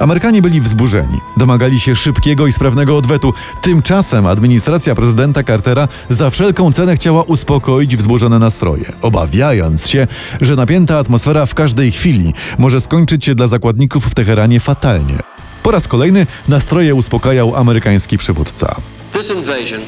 Amerykanie 0.00 0.42
byli 0.42 0.60
wzburzeni, 0.60 1.20
domagali 1.36 1.80
się 1.80 1.96
szybkiego 1.96 2.46
i 2.46 2.52
sprawnego 2.52 2.96
odwetu. 2.96 3.34
Tymczasem 3.62 4.26
administracja 4.26 4.94
prezydenta 4.94 5.42
Cartera 5.42 5.88
za 6.08 6.30
wszelką 6.30 6.72
cenę 6.72 6.96
chciała 6.96 7.22
uspokoić 7.22 7.96
wzburzone 7.96 8.38
nastroje, 8.38 8.92
obawiając 9.02 9.88
się, 9.88 10.06
że 10.40 10.56
napięta 10.56 10.98
atmosfera 10.98 11.46
w 11.46 11.54
każdej 11.54 11.92
chwili 11.92 12.34
może 12.58 12.80
skończyć 12.80 13.24
się 13.24 13.34
dla 13.34 13.48
zakładników 13.48 14.06
w 14.06 14.14
Teheranie 14.14 14.60
fatalnie. 14.60 15.18
Po 15.62 15.70
raz 15.70 15.88
kolejny 15.88 16.26
nastroje 16.48 16.94
uspokajał 16.94 17.56
amerykański 17.56 18.18
przywódca. 18.18 18.76
This 19.12 19.30
invasion 19.30 19.80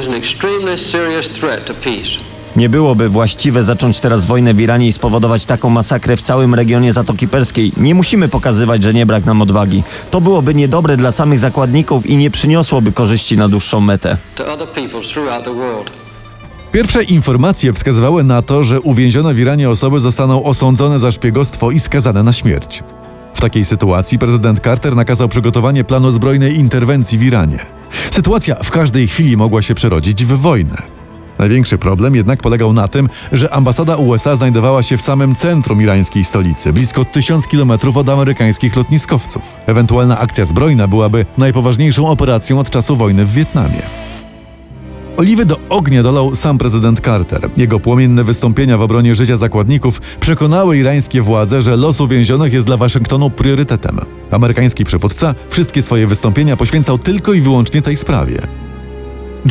is 0.00 0.08
an 0.08 0.14
extremely 0.14 0.78
serious 0.78 1.32
threat 1.32 1.66
to 1.66 1.74
peace. 1.74 2.33
Nie 2.56 2.68
byłoby 2.68 3.08
właściwe 3.08 3.64
zacząć 3.64 4.00
teraz 4.00 4.26
wojnę 4.26 4.54
w 4.54 4.60
Iranie 4.60 4.86
i 4.86 4.92
spowodować 4.92 5.44
taką 5.44 5.70
masakrę 5.70 6.16
w 6.16 6.22
całym 6.22 6.54
regionie 6.54 6.92
Zatoki 6.92 7.28
Perskiej. 7.28 7.72
Nie 7.76 7.94
musimy 7.94 8.28
pokazywać, 8.28 8.82
że 8.82 8.94
nie 8.94 9.06
brak 9.06 9.24
nam 9.24 9.42
odwagi. 9.42 9.82
To 10.10 10.20
byłoby 10.20 10.54
niedobre 10.54 10.96
dla 10.96 11.12
samych 11.12 11.38
zakładników 11.38 12.06
i 12.06 12.16
nie 12.16 12.30
przyniosłoby 12.30 12.92
korzyści 12.92 13.36
na 13.36 13.48
dłuższą 13.48 13.80
metę. 13.80 14.16
Pierwsze 16.72 17.02
informacje 17.02 17.72
wskazywały 17.72 18.24
na 18.24 18.42
to, 18.42 18.64
że 18.64 18.80
uwięzione 18.80 19.34
w 19.34 19.38
Iranie 19.38 19.70
osoby 19.70 20.00
zostaną 20.00 20.44
osądzone 20.44 20.98
za 20.98 21.12
szpiegostwo 21.12 21.70
i 21.70 21.80
skazane 21.80 22.22
na 22.22 22.32
śmierć. 22.32 22.82
W 23.34 23.40
takiej 23.40 23.64
sytuacji 23.64 24.18
prezydent 24.18 24.60
Carter 24.60 24.96
nakazał 24.96 25.28
przygotowanie 25.28 25.84
planu 25.84 26.10
zbrojnej 26.10 26.58
interwencji 26.58 27.18
w 27.18 27.22
Iranie. 27.22 27.58
Sytuacja 28.10 28.54
w 28.54 28.70
każdej 28.70 29.08
chwili 29.08 29.36
mogła 29.36 29.62
się 29.62 29.74
przerodzić 29.74 30.24
w 30.24 30.28
wojnę. 30.28 31.03
Największy 31.38 31.78
problem 31.78 32.14
jednak 32.14 32.42
polegał 32.42 32.72
na 32.72 32.88
tym, 32.88 33.08
że 33.32 33.54
ambasada 33.54 33.96
USA 33.96 34.36
znajdowała 34.36 34.82
się 34.82 34.96
w 34.96 35.02
samym 35.02 35.34
centrum 35.34 35.82
irańskiej 35.82 36.24
stolicy, 36.24 36.72
blisko 36.72 37.04
tysiąc 37.04 37.46
kilometrów 37.46 37.96
od 37.96 38.08
amerykańskich 38.08 38.76
lotniskowców. 38.76 39.42
Ewentualna 39.66 40.18
akcja 40.18 40.44
zbrojna 40.44 40.88
byłaby 40.88 41.26
najpoważniejszą 41.38 42.08
operacją 42.08 42.58
od 42.58 42.70
czasu 42.70 42.96
wojny 42.96 43.26
w 43.26 43.32
Wietnamie. 43.32 43.82
Oliwy 45.16 45.46
do 45.46 45.60
ognia 45.68 46.02
dolał 46.02 46.34
sam 46.34 46.58
prezydent 46.58 47.00
Carter. 47.00 47.50
Jego 47.56 47.80
płomienne 47.80 48.24
wystąpienia 48.24 48.78
w 48.78 48.82
obronie 48.82 49.14
życia 49.14 49.36
zakładników 49.36 50.00
przekonały 50.20 50.78
irańskie 50.78 51.22
władze, 51.22 51.62
że 51.62 51.76
los 51.76 52.00
uwięzionych 52.00 52.52
jest 52.52 52.66
dla 52.66 52.76
Waszyngtonu 52.76 53.30
priorytetem. 53.30 54.00
Amerykański 54.30 54.84
przywódca 54.84 55.34
wszystkie 55.48 55.82
swoje 55.82 56.06
wystąpienia 56.06 56.56
poświęcał 56.56 56.98
tylko 56.98 57.32
i 57.32 57.40
wyłącznie 57.40 57.82
tej 57.82 57.96
sprawie. 57.96 58.38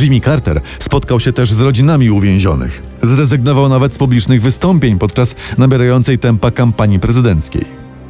Jimmy 0.01 0.21
Carter 0.21 0.61
spotkał 0.79 1.19
się 1.19 1.33
też 1.33 1.51
z 1.51 1.59
rodzinami 1.59 2.09
uwięzionych. 2.09 2.83
Zrezygnował 3.01 3.69
nawet 3.69 3.93
z 3.93 3.97
publicznych 3.97 4.41
wystąpień 4.41 4.99
podczas 4.99 5.35
nabierającej 5.57 6.19
tempa 6.19 6.51
kampanii 6.51 6.99
prezydenckiej. 6.99 7.65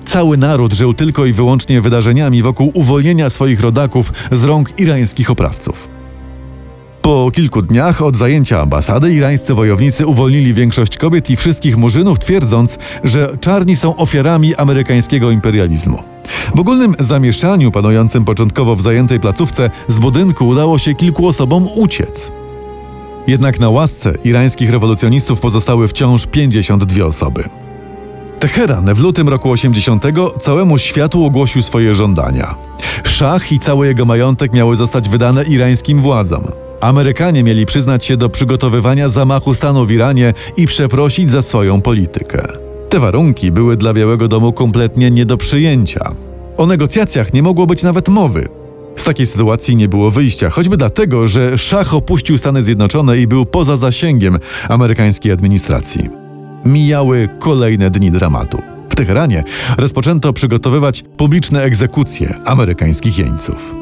Cały 0.05 0.37
naród 0.37 0.73
żył 0.73 0.93
tylko 0.93 1.25
i 1.25 1.33
wyłącznie 1.33 1.81
wydarzeniami 1.81 2.41
wokół 2.41 2.71
uwolnienia 2.73 3.29
swoich 3.29 3.61
rodaków 3.61 4.13
z 4.31 4.43
rąk 4.43 4.79
irańskich 4.79 5.31
oprawców. 5.31 5.87
Po 7.01 7.31
kilku 7.33 7.61
dniach 7.61 8.01
od 8.01 8.15
zajęcia 8.15 8.61
ambasady 8.61 9.13
irańscy 9.13 9.53
wojownicy 9.53 10.05
uwolnili 10.05 10.53
większość 10.53 10.97
kobiet 10.97 11.29
i 11.29 11.35
wszystkich 11.35 11.77
murzynów, 11.77 12.19
twierdząc, 12.19 12.77
że 13.03 13.37
czarni 13.41 13.75
są 13.75 13.95
ofiarami 13.95 14.55
amerykańskiego 14.55 15.31
imperializmu. 15.31 16.12
W 16.55 16.59
ogólnym 16.59 16.95
zamieszaniu 16.99 17.71
panującym 17.71 18.25
początkowo 18.25 18.75
w 18.75 18.81
zajętej 18.81 19.19
placówce 19.19 19.69
z 19.87 19.99
budynku 19.99 20.47
udało 20.47 20.79
się 20.79 20.93
kilku 20.93 21.27
osobom 21.27 21.67
uciec. 21.75 22.31
Jednak 23.27 23.59
na 23.59 23.69
łasce 23.69 24.13
irańskich 24.23 24.71
rewolucjonistów 24.71 25.39
pozostały 25.39 25.87
wciąż 25.87 26.25
52 26.27 27.05
osoby. 27.05 27.43
Teheran 28.39 28.93
w 28.93 28.99
lutym 28.99 29.29
roku 29.29 29.51
80 29.51 30.03
całemu 30.39 30.77
światu 30.77 31.25
ogłosił 31.25 31.61
swoje 31.61 31.93
żądania. 31.93 32.55
Szach 33.03 33.51
i 33.51 33.59
cały 33.59 33.87
jego 33.87 34.05
majątek 34.05 34.53
miały 34.53 34.75
zostać 34.75 35.09
wydane 35.09 35.43
irańskim 35.43 36.01
władzom. 36.01 36.43
Amerykanie 36.81 37.43
mieli 37.43 37.65
przyznać 37.65 38.05
się 38.05 38.17
do 38.17 38.29
przygotowywania 38.29 39.09
zamachu 39.09 39.53
stanu 39.53 39.85
w 39.85 39.91
Iranie 39.91 40.33
i 40.57 40.67
przeprosić 40.67 41.31
za 41.31 41.41
swoją 41.41 41.81
politykę. 41.81 42.72
Te 42.93 43.00
warunki 43.00 43.51
były 43.51 43.77
dla 43.77 43.93
Białego 43.93 44.27
Domu 44.27 44.53
kompletnie 44.53 45.12
nie 45.12 45.25
do 45.25 45.38
przyjęcia. 45.38 46.15
O 46.57 46.65
negocjacjach 46.65 47.33
nie 47.33 47.43
mogło 47.43 47.67
być 47.67 47.83
nawet 47.83 48.09
mowy. 48.09 48.47
Z 48.95 49.03
takiej 49.03 49.25
sytuacji 49.25 49.75
nie 49.75 49.89
było 49.89 50.12
wyjścia, 50.12 50.50
choćby 50.50 50.77
dlatego, 50.77 51.27
że 51.27 51.57
szach 51.57 51.93
opuścił 51.93 52.38
Stany 52.38 52.63
Zjednoczone 52.63 53.17
i 53.17 53.27
był 53.27 53.45
poza 53.45 53.77
zasięgiem 53.77 54.39
amerykańskiej 54.69 55.31
administracji. 55.31 56.09
Mijały 56.65 57.29
kolejne 57.39 57.89
dni 57.89 58.12
dramatu. 58.12 58.62
W 58.89 58.95
Teheranie 58.95 59.43
rozpoczęto 59.77 60.33
przygotowywać 60.33 61.03
publiczne 61.17 61.63
egzekucje 61.63 62.35
amerykańskich 62.45 63.19
jeńców. 63.19 63.75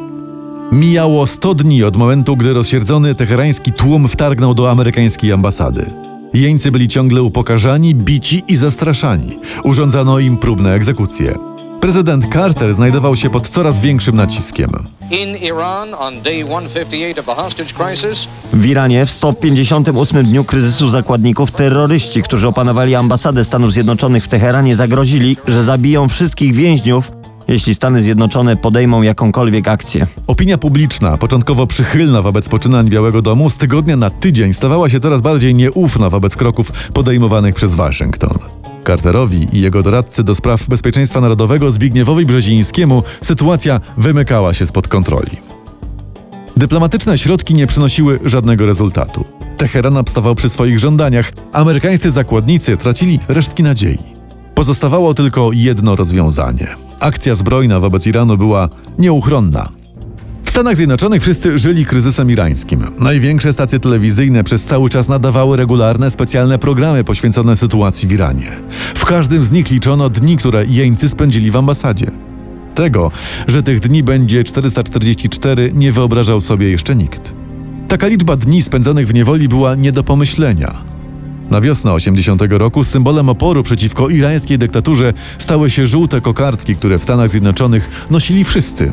Mijało 0.72 1.28
100 1.28 1.54
dni 1.54 1.84
od 1.84 1.98
momentu, 1.98 2.38
gdy 2.38 2.54
rozsierdzony 2.54 3.16
teherański 3.16 3.72
tłum 3.72 4.08
wtargnął 4.08 4.54
do 4.54 4.72
amerykańskiej 4.72 5.32
ambasady. 5.32 6.11
Jeńcy 6.34 6.72
byli 6.72 6.88
ciągle 6.88 7.22
upokarzani, 7.22 7.96
bici 7.96 8.44
i 8.48 8.56
zastraszani. 8.56 9.38
Urządzano 9.64 10.20
im 10.20 10.38
próbne 10.38 10.74
egzekucje. 10.74 11.36
Prezydent 11.80 12.34
Carter 12.34 12.74
znajdował 12.74 13.16
się 13.16 13.30
pod 13.30 13.48
coraz 13.48 13.80
większym 13.80 14.16
naciskiem. 14.16 14.70
In 15.12 15.38
Iran, 15.38 15.94
on 15.94 16.22
day 16.22 16.44
158 16.44 17.20
of 17.20 17.26
the 17.26 17.36
hostage 17.44 17.74
crisis, 17.74 18.28
W 18.54 18.66
Iranie 18.66 19.06
w 19.06 19.12
158 19.12 20.26
dniu 20.26 20.44
kryzysu 20.44 20.90
zakładników 20.90 21.52
terroryści, 21.52 22.24
którzy 22.24 22.48
opanowali 22.48 22.96
ambasadę 22.96 23.46
Stanów 23.46 23.74
Zjednoczonych 23.74 24.24
w 24.24 24.28
Teheranie, 24.28 24.76
zagrozili, 24.76 25.38
że 25.48 25.64
zabiją 25.64 26.10
wszystkich 26.10 26.54
więźniów, 26.54 27.12
jeśli 27.54 27.76
Stany 27.76 28.02
Zjednoczone 28.02 28.58
podejmą 28.58 29.02
jakąkolwiek 29.02 29.68
akcję. 29.68 30.08
Opinia 30.28 30.58
publiczna, 30.58 31.18
początkowo 31.18 31.68
przychylna 31.68 32.22
wobec 32.22 32.50
poczynań 32.50 32.90
Białego 32.90 33.22
Domu, 33.22 33.50
z 33.50 33.56
tygodnia 33.56 33.98
na 33.98 34.10
tydzień 34.10 34.54
stawała 34.54 34.90
się 34.90 35.00
coraz 35.00 35.22
bardziej 35.22 35.56
nieufna 35.56 36.10
wobec 36.10 36.36
kroków 36.36 36.72
podejmowanych 36.94 37.56
przez 37.56 37.76
Waszyngton. 37.76 38.38
Carterowi 38.88 39.48
i 39.54 39.62
jego 39.62 39.84
doradcy 39.84 40.24
do 40.24 40.36
spraw 40.36 40.68
bezpieczeństwa 40.68 41.22
narodowego 41.22 41.72
Zbigniewowi 41.72 42.26
Brzezińskiemu 42.26 43.04
sytuacja 43.22 43.82
wymykała 43.98 44.54
się 44.54 44.66
spod 44.66 44.88
kontroli. 44.88 45.38
Dyplomatyczne 46.58 47.18
środki 47.18 47.54
nie 47.54 47.68
przynosiły 47.68 48.20
żadnego 48.26 48.66
rezultatu. 48.66 49.26
Teheran 49.58 49.98
obstawał 49.98 50.36
przy 50.36 50.50
swoich 50.50 50.80
żądaniach, 50.80 51.32
amerykańscy 51.54 52.12
zakładnicy 52.12 52.78
tracili 52.78 53.20
resztki 53.28 53.64
nadziei. 53.64 54.00
Pozostawało 54.56 55.14
tylko 55.14 55.50
jedno 55.54 55.96
rozwiązanie. 55.96 56.91
Akcja 57.02 57.36
zbrojna 57.36 57.80
wobec 57.80 58.08
Iranu 58.08 58.38
była 58.38 58.70
nieuchronna. 59.00 59.70
W 60.44 60.50
Stanach 60.50 60.76
Zjednoczonych 60.76 61.22
wszyscy 61.22 61.58
żyli 61.58 61.86
kryzysem 61.86 62.32
irańskim. 62.32 62.84
Największe 63.00 63.54
stacje 63.54 63.80
telewizyjne 63.80 64.44
przez 64.44 64.64
cały 64.64 64.90
czas 64.90 65.10
nadawały 65.10 65.58
regularne 65.58 66.12
specjalne 66.12 66.60
programy 66.60 67.04
poświęcone 67.04 67.58
sytuacji 67.58 68.08
w 68.08 68.12
Iranie. 68.12 68.52
W 68.96 69.06
każdym 69.06 69.44
z 69.44 69.52
nich 69.52 69.72
liczono 69.72 70.10
dni, 70.10 70.38
które 70.38 70.66
jeńcy 70.66 71.10
spędzili 71.10 71.52
w 71.52 71.56
ambasadzie. 71.56 72.12
Tego, 72.76 73.12
że 73.48 73.64
tych 73.64 73.80
dni 73.80 74.04
będzie 74.04 74.44
444, 74.44 75.72
nie 75.76 75.92
wyobrażał 75.92 76.42
sobie 76.42 76.70
jeszcze 76.70 76.96
nikt. 76.96 77.34
Taka 77.88 78.08
liczba 78.08 78.36
dni 78.36 78.62
spędzonych 78.62 79.08
w 79.08 79.14
niewoli 79.14 79.50
była 79.50 79.76
nie 79.76 79.92
do 79.92 80.04
pomyślenia. 80.04 80.84
Na 81.52 81.62
wiosnę 81.62 81.94
80 81.94 82.42
roku 82.50 82.84
symbolem 82.84 83.30
oporu 83.30 83.64
przeciwko 83.64 84.10
irańskiej 84.10 84.58
dyktaturze 84.58 85.14
stały 85.40 85.70
się 85.70 85.88
żółte 85.88 86.22
kokardki, 86.22 86.76
które 86.76 87.00
w 87.00 87.04
Stanach 87.04 87.30
Zjednoczonych 87.30 87.90
nosili 88.10 88.44
wszyscy. 88.44 88.92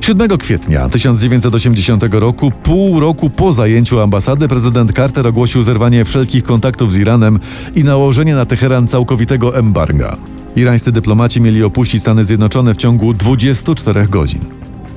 7 0.00 0.38
kwietnia 0.38 0.88
1980 0.88 2.04
roku, 2.10 2.52
pół 2.62 3.00
roku 3.00 3.30
po 3.30 3.52
zajęciu 3.52 4.00
ambasady, 4.00 4.48
prezydent 4.48 4.92
Carter 4.92 5.26
ogłosił 5.26 5.62
zerwanie 5.62 6.04
wszelkich 6.04 6.44
kontaktów 6.44 6.92
z 6.92 6.96
Iranem 6.96 7.40
i 7.74 7.84
nałożenie 7.84 8.34
na 8.34 8.46
Teheran 8.46 8.88
całkowitego 8.88 9.56
embarga. 9.56 10.16
Irańscy 10.56 10.92
dyplomaci 10.92 11.40
mieli 11.40 11.62
opuścić 11.62 12.00
Stany 12.00 12.24
Zjednoczone 12.24 12.74
w 12.74 12.76
ciągu 12.76 13.14
24 13.14 14.06
godzin. 14.06 14.40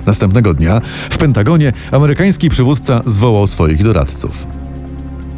Następnego 0.05 0.53
dnia 0.53 0.81
w 1.09 1.17
Pentagonie 1.17 1.73
amerykański 1.91 2.49
przywódca 2.49 3.01
zwołał 3.05 3.47
swoich 3.47 3.83
doradców. 3.83 4.47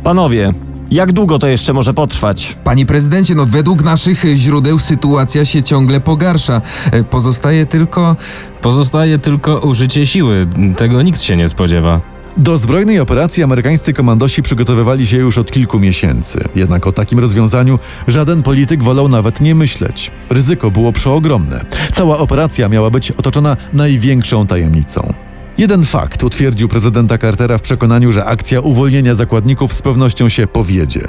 Panowie, 0.03 0.53
jak 0.93 1.11
długo 1.11 1.39
to 1.39 1.47
jeszcze 1.47 1.73
może 1.73 1.93
potrwać? 1.93 2.55
Panie 2.63 2.85
prezydencie, 2.85 3.35
no 3.35 3.45
według 3.45 3.83
naszych 3.83 4.23
źródeł 4.35 4.79
sytuacja 4.79 5.45
się 5.45 5.63
ciągle 5.63 6.01
pogarsza. 6.01 6.61
E, 6.91 7.03
Pozostaje 7.03 7.65
tylko. 7.65 8.15
Pozostaje 8.61 9.19
tylko 9.19 9.59
użycie 9.59 10.05
siły. 10.05 10.47
Tego 10.77 11.01
nikt 11.01 11.21
się 11.21 11.37
nie 11.37 11.47
spodziewa. 11.47 12.01
Do 12.37 12.57
zbrojnej 12.57 12.99
operacji 12.99 13.43
amerykańscy 13.43 13.93
komandosi 13.93 14.41
przygotowywali 14.41 15.07
się 15.07 15.17
już 15.17 15.37
od 15.37 15.51
kilku 15.51 15.79
miesięcy. 15.79 16.39
Jednak 16.55 16.87
o 16.87 16.91
takim 16.91 17.19
rozwiązaniu 17.19 17.79
żaden 18.07 18.43
polityk 18.43 18.83
wolał 18.83 19.07
nawet 19.07 19.41
nie 19.41 19.55
myśleć. 19.55 20.11
Ryzyko 20.29 20.71
było 20.71 20.91
przeogromne. 20.91 21.65
Cała 21.91 22.17
operacja 22.17 22.69
miała 22.69 22.89
być 22.89 23.11
otoczona 23.11 23.57
największą 23.73 24.47
tajemnicą. 24.47 25.13
Jeden 25.57 25.85
fakt 25.85 26.23
utwierdził 26.23 26.67
prezydenta 26.67 27.17
Cartera 27.17 27.57
w 27.57 27.61
przekonaniu, 27.61 28.11
że 28.11 28.25
akcja 28.25 28.59
uwolnienia 28.59 29.15
zakładników 29.15 29.73
z 29.73 29.81
pewnością 29.81 30.29
się 30.29 30.47
powiedzie. 30.47 31.07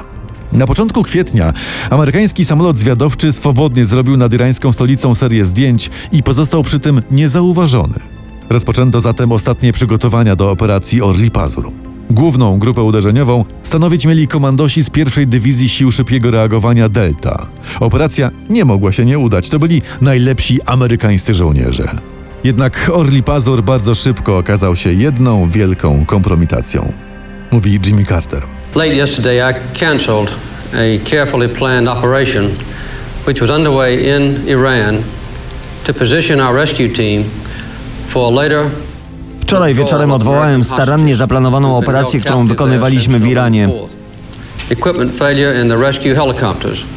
Na 0.52 0.66
początku 0.66 1.02
kwietnia 1.02 1.52
amerykański 1.90 2.44
samolot 2.44 2.78
zwiadowczy 2.78 3.32
swobodnie 3.32 3.84
zrobił 3.84 4.16
nad 4.16 4.32
irańską 4.32 4.72
stolicą 4.72 5.14
serię 5.14 5.44
zdjęć 5.44 5.90
i 6.12 6.22
pozostał 6.22 6.62
przy 6.62 6.80
tym 6.80 7.02
niezauważony. 7.10 7.94
Rozpoczęto 8.50 9.00
zatem 9.00 9.32
ostatnie 9.32 9.72
przygotowania 9.72 10.36
do 10.36 10.50
operacji 10.50 11.02
Orli 11.02 11.30
Pazur. 11.30 11.70
Główną 12.10 12.58
grupę 12.58 12.82
uderzeniową 12.82 13.44
stanowić 13.62 14.06
mieli 14.06 14.28
komandosi 14.28 14.84
z 14.84 14.90
pierwszej 14.90 15.26
dywizji 15.26 15.68
sił 15.68 15.92
szybkiego 15.92 16.30
reagowania 16.30 16.88
Delta. 16.88 17.46
Operacja 17.80 18.30
nie 18.50 18.64
mogła 18.64 18.92
się 18.92 19.04
nie 19.04 19.18
udać, 19.18 19.48
to 19.48 19.58
byli 19.58 19.82
najlepsi 20.00 20.62
amerykańscy 20.62 21.34
żołnierze. 21.34 22.13
Jednak 22.44 22.90
Orli 22.92 23.22
Pazur 23.22 23.62
bardzo 23.62 23.94
szybko 23.94 24.38
okazał 24.38 24.76
się 24.76 24.92
jedną 24.92 25.50
wielką 25.50 26.06
kompromitacją. 26.06 26.92
Mówi 27.50 27.80
Jimmy 27.86 28.04
Carter. 28.04 28.42
Late 28.74 28.94
yesterday, 28.94 29.50
I 29.50 29.78
canceled 29.78 30.30
a 30.72 31.10
carefully 31.10 31.48
planned 31.48 31.88
operation 31.88 32.48
which 33.26 33.40
was 33.40 33.50
underway 33.50 34.16
in 34.16 34.48
Iran 34.48 35.02
to 35.84 35.94
position 35.94 36.40
our 36.40 36.56
rescue 36.56 36.88
team 36.88 37.24
for 38.08 38.32
later 38.32 38.66
Wczoraj 39.40 39.74
wieczorem 39.74 40.12
odwołałem 40.12 40.64
starannie 40.64 41.16
zaplanowaną 41.16 41.76
operację, 41.76 42.20
którą 42.20 42.46
wykonywaliśmy 42.46 43.18
w 43.18 43.26
Iranie. 43.26 43.68
Equipment 44.70 45.16
failure 45.18 45.62
in 45.62 45.68
the 45.68 45.76
rescue 45.76 46.14
helicopters 46.14 46.93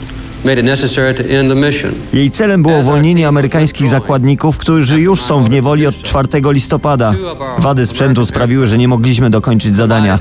Jej 2.14 2.32
celem 2.32 2.64
było 2.64 2.78
uwolnienie 2.78 3.28
amerykańskich 3.28 3.88
zakładników, 3.88 4.58
którzy 4.58 5.00
już 5.02 5.22
są 5.22 5.44
w 5.44 5.50
niewoli 5.50 5.88
od 5.88 6.02
4 6.02 6.28
listopada. 6.52 7.14
Wady 7.58 7.86
sprzętu 7.86 8.26
sprawiły, 8.26 8.68
że 8.68 8.78
nie 8.78 8.88
mogliśmy 8.88 9.30
dokończyć 9.30 9.76
zadania. 9.76 10.20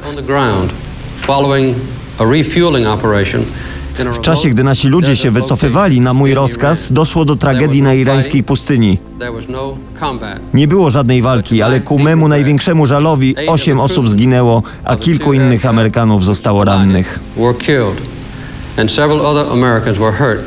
W 4.13 4.21
czasie, 4.21 4.49
gdy 4.51 4.65
nasi 4.65 4.89
ludzie 4.89 5.17
się 5.17 5.31
wycofywali 5.31 6.01
na 6.01 6.15
mój 6.15 6.35
rozkaz, 6.35 6.93
doszło 6.93 7.25
do 7.25 7.37
tragedii 7.37 7.83
na 7.83 7.95
irańskiej 7.95 8.43
pustyni. 8.43 8.99
No 9.49 9.77
combat. 10.01 10.41
Nie 10.55 10.69
było 10.69 10.91
żadnej 10.91 11.23
walki, 11.23 11.63
ale 11.63 11.81
ku 11.81 11.99
memu 11.99 12.29
największemu 12.29 12.87
żalowi 12.87 13.35
osiem 13.49 13.81
osób 13.81 14.09
zginęło, 14.09 14.63
a 14.85 14.97
kilku 14.97 15.33
innych 15.33 15.67
Amerykanów 15.67 16.25
zostało 16.25 16.65
rannych. 16.65 17.21
And 18.77 18.91
several 18.91 19.21
other 19.21 19.53
Americans 19.53 19.99
were 19.99 20.13
hurt 20.13 20.45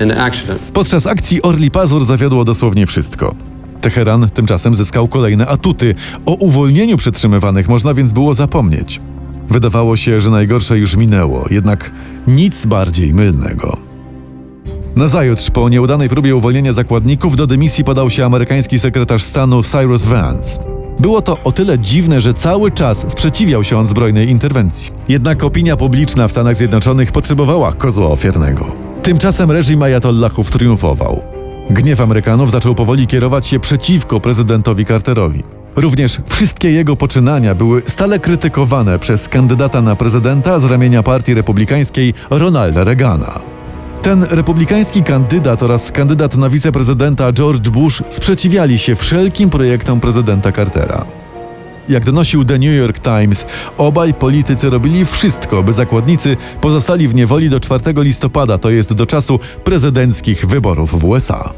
in 0.00 0.08
the 0.08 0.22
accident. 0.22 0.60
Podczas 0.72 1.06
akcji 1.06 1.42
Orli 1.42 1.70
Pazur 1.70 2.06
zawiodło 2.06 2.44
dosłownie 2.44 2.86
wszystko. 2.86 3.34
Teheran 3.80 4.30
tymczasem 4.30 4.74
zyskał 4.74 5.08
kolejne 5.08 5.46
atuty. 5.46 5.94
O 6.26 6.34
uwolnieniu 6.34 6.96
przetrzymywanych 6.96 7.68
można 7.68 7.94
więc 7.94 8.12
było 8.12 8.34
zapomnieć. 8.34 9.00
Wydawało 9.48 9.96
się, 9.96 10.20
że 10.20 10.30
najgorsze 10.30 10.78
już 10.78 10.96
minęło, 10.96 11.46
jednak 11.50 11.90
nic 12.26 12.66
bardziej 12.66 13.14
mylnego. 13.14 13.76
Nazajutrz, 14.96 15.50
po 15.50 15.68
nieudanej 15.68 16.08
próbie 16.08 16.36
uwolnienia 16.36 16.72
zakładników, 16.72 17.36
do 17.36 17.46
dymisji 17.46 17.84
podał 17.84 18.10
się 18.10 18.24
amerykański 18.24 18.78
sekretarz 18.78 19.22
stanu 19.22 19.62
Cyrus 19.62 20.04
Vance. 20.04 20.73
Było 20.98 21.22
to 21.22 21.38
o 21.44 21.52
tyle 21.52 21.78
dziwne, 21.78 22.20
że 22.20 22.34
cały 22.34 22.70
czas 22.70 23.04
sprzeciwiał 23.08 23.64
się 23.64 23.78
on 23.78 23.86
zbrojnej 23.86 24.28
interwencji. 24.28 24.90
Jednak 25.08 25.44
opinia 25.44 25.76
publiczna 25.76 26.28
w 26.28 26.30
Stanach 26.30 26.56
Zjednoczonych 26.56 27.12
potrzebowała 27.12 27.72
kozła 27.72 28.06
ofiarnego. 28.06 28.66
Tymczasem 29.02 29.50
reżim 29.50 29.82
ajatollahów 29.82 30.50
triumfował. 30.50 31.22
Gniew 31.70 32.00
Amerykanów 32.00 32.50
zaczął 32.50 32.74
powoli 32.74 33.06
kierować 33.06 33.46
się 33.46 33.60
przeciwko 33.60 34.20
prezydentowi 34.20 34.86
Carterowi. 34.86 35.42
Również 35.76 36.20
wszystkie 36.26 36.70
jego 36.70 36.96
poczynania 36.96 37.54
były 37.54 37.82
stale 37.86 38.18
krytykowane 38.18 38.98
przez 38.98 39.28
kandydata 39.28 39.82
na 39.82 39.96
prezydenta 39.96 40.58
z 40.58 40.64
ramienia 40.64 41.02
Partii 41.02 41.34
Republikańskiej 41.34 42.14
Ronalda 42.30 42.84
Reagana. 42.84 43.40
Ten 44.04 44.22
republikański 44.22 45.02
kandydat 45.02 45.62
oraz 45.62 45.92
kandydat 45.92 46.36
na 46.36 46.50
wiceprezydenta 46.50 47.32
George 47.32 47.70
Bush 47.70 48.02
sprzeciwiali 48.10 48.78
się 48.78 48.96
wszelkim 48.96 49.50
projektom 49.50 50.00
prezydenta 50.00 50.52
Cartera. 50.52 51.04
Jak 51.88 52.04
donosił 52.04 52.44
The 52.44 52.58
New 52.58 52.78
York 52.78 52.98
Times, 52.98 53.46
obaj 53.78 54.14
politycy 54.14 54.70
robili 54.70 55.04
wszystko, 55.04 55.62
by 55.62 55.72
zakładnicy 55.72 56.36
pozostali 56.60 57.08
w 57.08 57.14
niewoli 57.14 57.50
do 57.50 57.60
4 57.60 57.82
listopada, 57.96 58.58
to 58.58 58.70
jest 58.70 58.92
do 58.92 59.06
czasu 59.06 59.40
prezydenckich 59.64 60.46
wyborów 60.46 61.00
w 61.00 61.04
USA. 61.04 61.52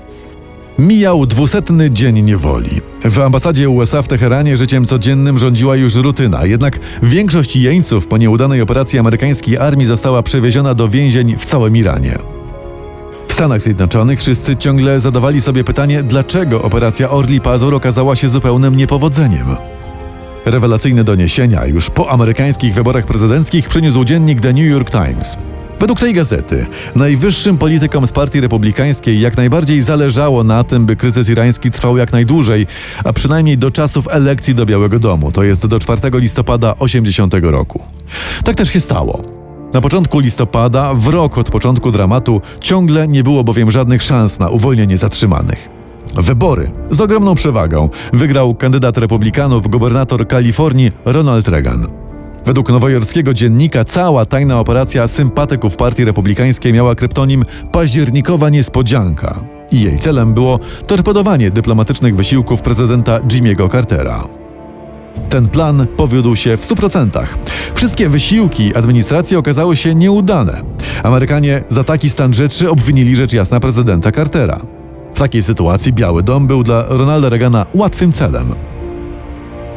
Mijał 0.79 1.27
dwusetny 1.27 1.91
dzień 1.91 2.23
niewoli. 2.23 2.81
W 3.05 3.19
ambasadzie 3.19 3.71
USA 3.71 4.03
w 4.03 4.09
Teheranie 4.09 4.57
życiem 4.57 4.85
codziennym 4.85 5.39
rządziła 5.39 5.77
już 5.77 5.95
rutyna, 5.95 6.47
jednak 6.47 6.79
większość 7.03 7.57
jeńców 7.57 8.07
po 8.07 8.17
nieudanej 8.17 8.61
operacji 8.61 8.99
amerykańskiej 8.99 9.59
armii 9.59 9.87
została 9.87 10.23
przewieziona 10.23 10.75
do 10.75 10.89
więzień 10.89 11.37
w 11.39 11.45
całym 11.45 11.77
Iranie. 11.77 12.36
Stanach 13.37 13.63
Zjednoczonych 13.63 14.21
wszyscy 14.21 14.57
ciągle 14.57 15.01
zadawali 15.01 15.41
sobie 15.41 15.65
pytanie, 15.65 16.03
dlaczego 16.03 16.63
operacja 16.63 17.11
Orli 17.11 17.41
Pazur 17.41 17.75
okazała 17.75 18.17
się 18.17 18.29
zupełnym 18.29 18.77
niepowodzeniem. 18.77 19.57
Rewelacyjne 20.45 21.05
doniesienia 21.05 21.67
już 21.67 21.91
po 21.91 22.11
amerykańskich 22.11 22.75
wyborach 22.75 23.07
prezydenckich 23.07 23.69
przyniósł 23.69 24.05
dziennik 24.05 24.41
The 24.41 24.53
New 24.53 24.71
York 24.71 24.91
Times. 24.91 25.37
Według 25.81 26.01
tej 26.01 26.15
gazety 26.15 26.67
najwyższym 26.95 27.59
politykom 27.59 28.07
z 28.07 28.13
Partii 28.13 28.41
Republikańskiej 28.41 29.21
jak 29.21 29.37
najbardziej 29.37 29.83
zależało 29.83 30.45
na 30.45 30.65
tym, 30.65 30.87
by 30.87 30.97
kryzys 30.97 31.29
irański 31.29 31.71
trwał 31.71 31.97
jak 31.97 32.13
najdłużej, 32.13 32.67
a 33.05 33.13
przynajmniej 33.13 33.59
do 33.59 33.71
czasów 33.71 34.09
elekcji 34.11 34.55
do 34.55 34.67
Białego 34.67 34.99
Domu, 34.99 35.33
to 35.33 35.45
jest 35.45 35.67
do 35.67 35.79
4 35.79 36.01
listopada 36.13 36.75
80 36.79 37.35
roku. 37.43 37.83
Tak 38.45 38.57
też 38.57 38.73
się 38.73 38.81
stało. 38.81 39.36
Na 39.77 39.81
początku 39.81 40.19
listopada, 40.19 40.95
w 40.95 41.09
rok 41.09 41.39
od 41.39 41.51
początku 41.51 41.91
dramatu, 41.91 42.41
ciągle 42.61 43.09
nie 43.09 43.23
było 43.23 43.45
bowiem 43.45 43.71
żadnych 43.71 44.03
szans 44.03 44.39
na 44.39 44.49
uwolnienie 44.49 44.99
zatrzymanych. 44.99 45.69
Wybory 46.15 46.71
z 46.91 47.01
ogromną 47.01 47.35
przewagą 47.35 47.89
wygrał 48.13 48.55
kandydat 48.55 48.99
republikanów, 48.99 49.69
gubernator 49.69 50.29
Kalifornii 50.29 50.91
Ronald 51.05 51.49
Reagan. 51.49 51.87
Według 52.47 52.69
nowojorskiego 52.69 53.35
dziennika 53.35 53.85
cała 53.85 54.27
tajna 54.27 54.61
operacja 54.61 55.09
sympatyków 55.09 55.77
Partii 55.77 56.05
Republikańskiej 56.05 56.73
miała 56.73 56.95
kryptonim 56.95 57.45
Październikowa 57.73 58.49
Niespodzianka 58.49 59.41
i 59.73 59.81
jej 59.81 59.99
celem 59.99 60.35
było 60.35 60.59
torpedowanie 60.87 61.51
dyplomatycznych 61.51 62.17
wysiłków 62.17 62.63
prezydenta 62.63 63.19
Jimmy'ego 63.19 63.73
Cartera. 63.73 64.46
Ten 65.29 65.49
plan 65.49 65.87
powiódł 65.97 66.37
się 66.37 66.57
w 66.57 66.69
100%. 66.69 67.27
Wszystkie 67.75 68.09
wysiłki 68.09 68.75
administracji 68.75 69.37
okazały 69.37 69.77
się 69.77 69.95
nieudane. 69.95 70.63
Amerykanie 71.03 71.65
za 71.69 71.85
taki 71.85 72.11
stan 72.11 72.35
rzeczy 72.35 72.71
obwinili 72.71 73.17
rzecz 73.17 73.33
jasna 73.33 73.61
prezydenta 73.61 74.13
Cartera. 74.13 74.61
W 75.15 75.19
takiej 75.19 75.43
sytuacji 75.43 75.93
Biały 75.93 76.23
Dom 76.23 76.47
był 76.47 76.63
dla 76.63 76.85
Ronalda 76.89 77.29
Reagana 77.29 77.67
łatwym 77.75 78.13
celem. 78.13 78.55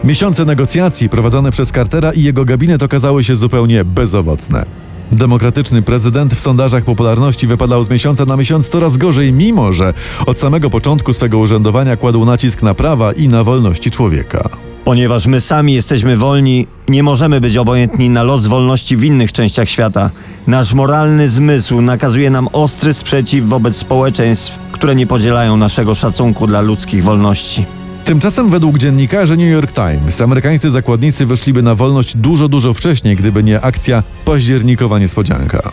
Miesiące 0.04 0.46
negocjacji 0.46 1.10
prowadzone 1.10 1.52
przez 1.52 1.72
Cartera 1.72 2.12
i 2.12 2.24
jego 2.24 2.46
gabinet 2.46 2.84
okazały 2.84 3.24
się 3.24 3.36
zupełnie 3.36 3.86
bezowocne. 3.86 4.66
Demokratyczny 5.12 5.82
prezydent 5.82 6.34
w 6.34 6.40
sondażach 6.40 6.84
popularności 6.84 7.48
wypadał 7.48 7.84
z 7.84 7.90
miesiąca 7.90 8.26
na 8.26 8.38
miesiąc 8.38 8.70
coraz 8.70 8.98
gorzej, 8.98 9.34
mimo 9.34 9.72
że 9.72 9.94
od 10.26 10.40
samego 10.40 10.70
początku 10.70 11.14
swego 11.14 11.38
urzędowania 11.38 11.98
kładł 11.98 12.26
nacisk 12.26 12.64
na 12.64 12.74
prawa 12.74 13.12
i 13.12 13.28
na 13.28 13.44
wolności 13.44 13.92
człowieka. 13.92 14.69
Ponieważ 14.86 15.28
my 15.28 15.42
sami 15.42 15.74
jesteśmy 15.74 16.18
wolni, 16.18 16.68
nie 16.88 17.04
możemy 17.04 17.42
być 17.42 17.58
obojętni 17.58 18.10
na 18.10 18.24
los 18.24 18.48
wolności 18.48 18.98
w 18.98 19.04
innych 19.04 19.32
częściach 19.32 19.70
świata. 19.70 20.12
Nasz 20.48 20.74
moralny 20.74 21.30
zmysł 21.30 21.82
nakazuje 21.82 22.30
nam 22.30 22.48
ostry 22.54 22.94
sprzeciw 22.94 23.46
wobec 23.46 23.76
społeczeństw, 23.76 24.60
które 24.72 24.96
nie 24.96 25.08
podzielają 25.08 25.58
naszego 25.58 25.96
szacunku 25.96 26.48
dla 26.48 26.62
ludzkich 26.62 27.04
wolności. 27.04 27.66
Tymczasem 28.06 28.50
według 28.50 28.78
dziennikarzy 28.78 29.38
New 29.38 29.52
York 29.52 29.72
Times 29.74 30.22
amerykańscy 30.22 30.72
zakładnicy 30.72 31.26
wyszliby 31.26 31.64
na 31.64 31.76
wolność 31.76 32.18
dużo, 32.18 32.48
dużo 32.48 32.74
wcześniej, 32.74 33.16
gdyby 33.16 33.44
nie 33.44 33.62
akcja 33.62 34.04
październikowa 34.26 35.00
niespodzianka. 35.00 35.72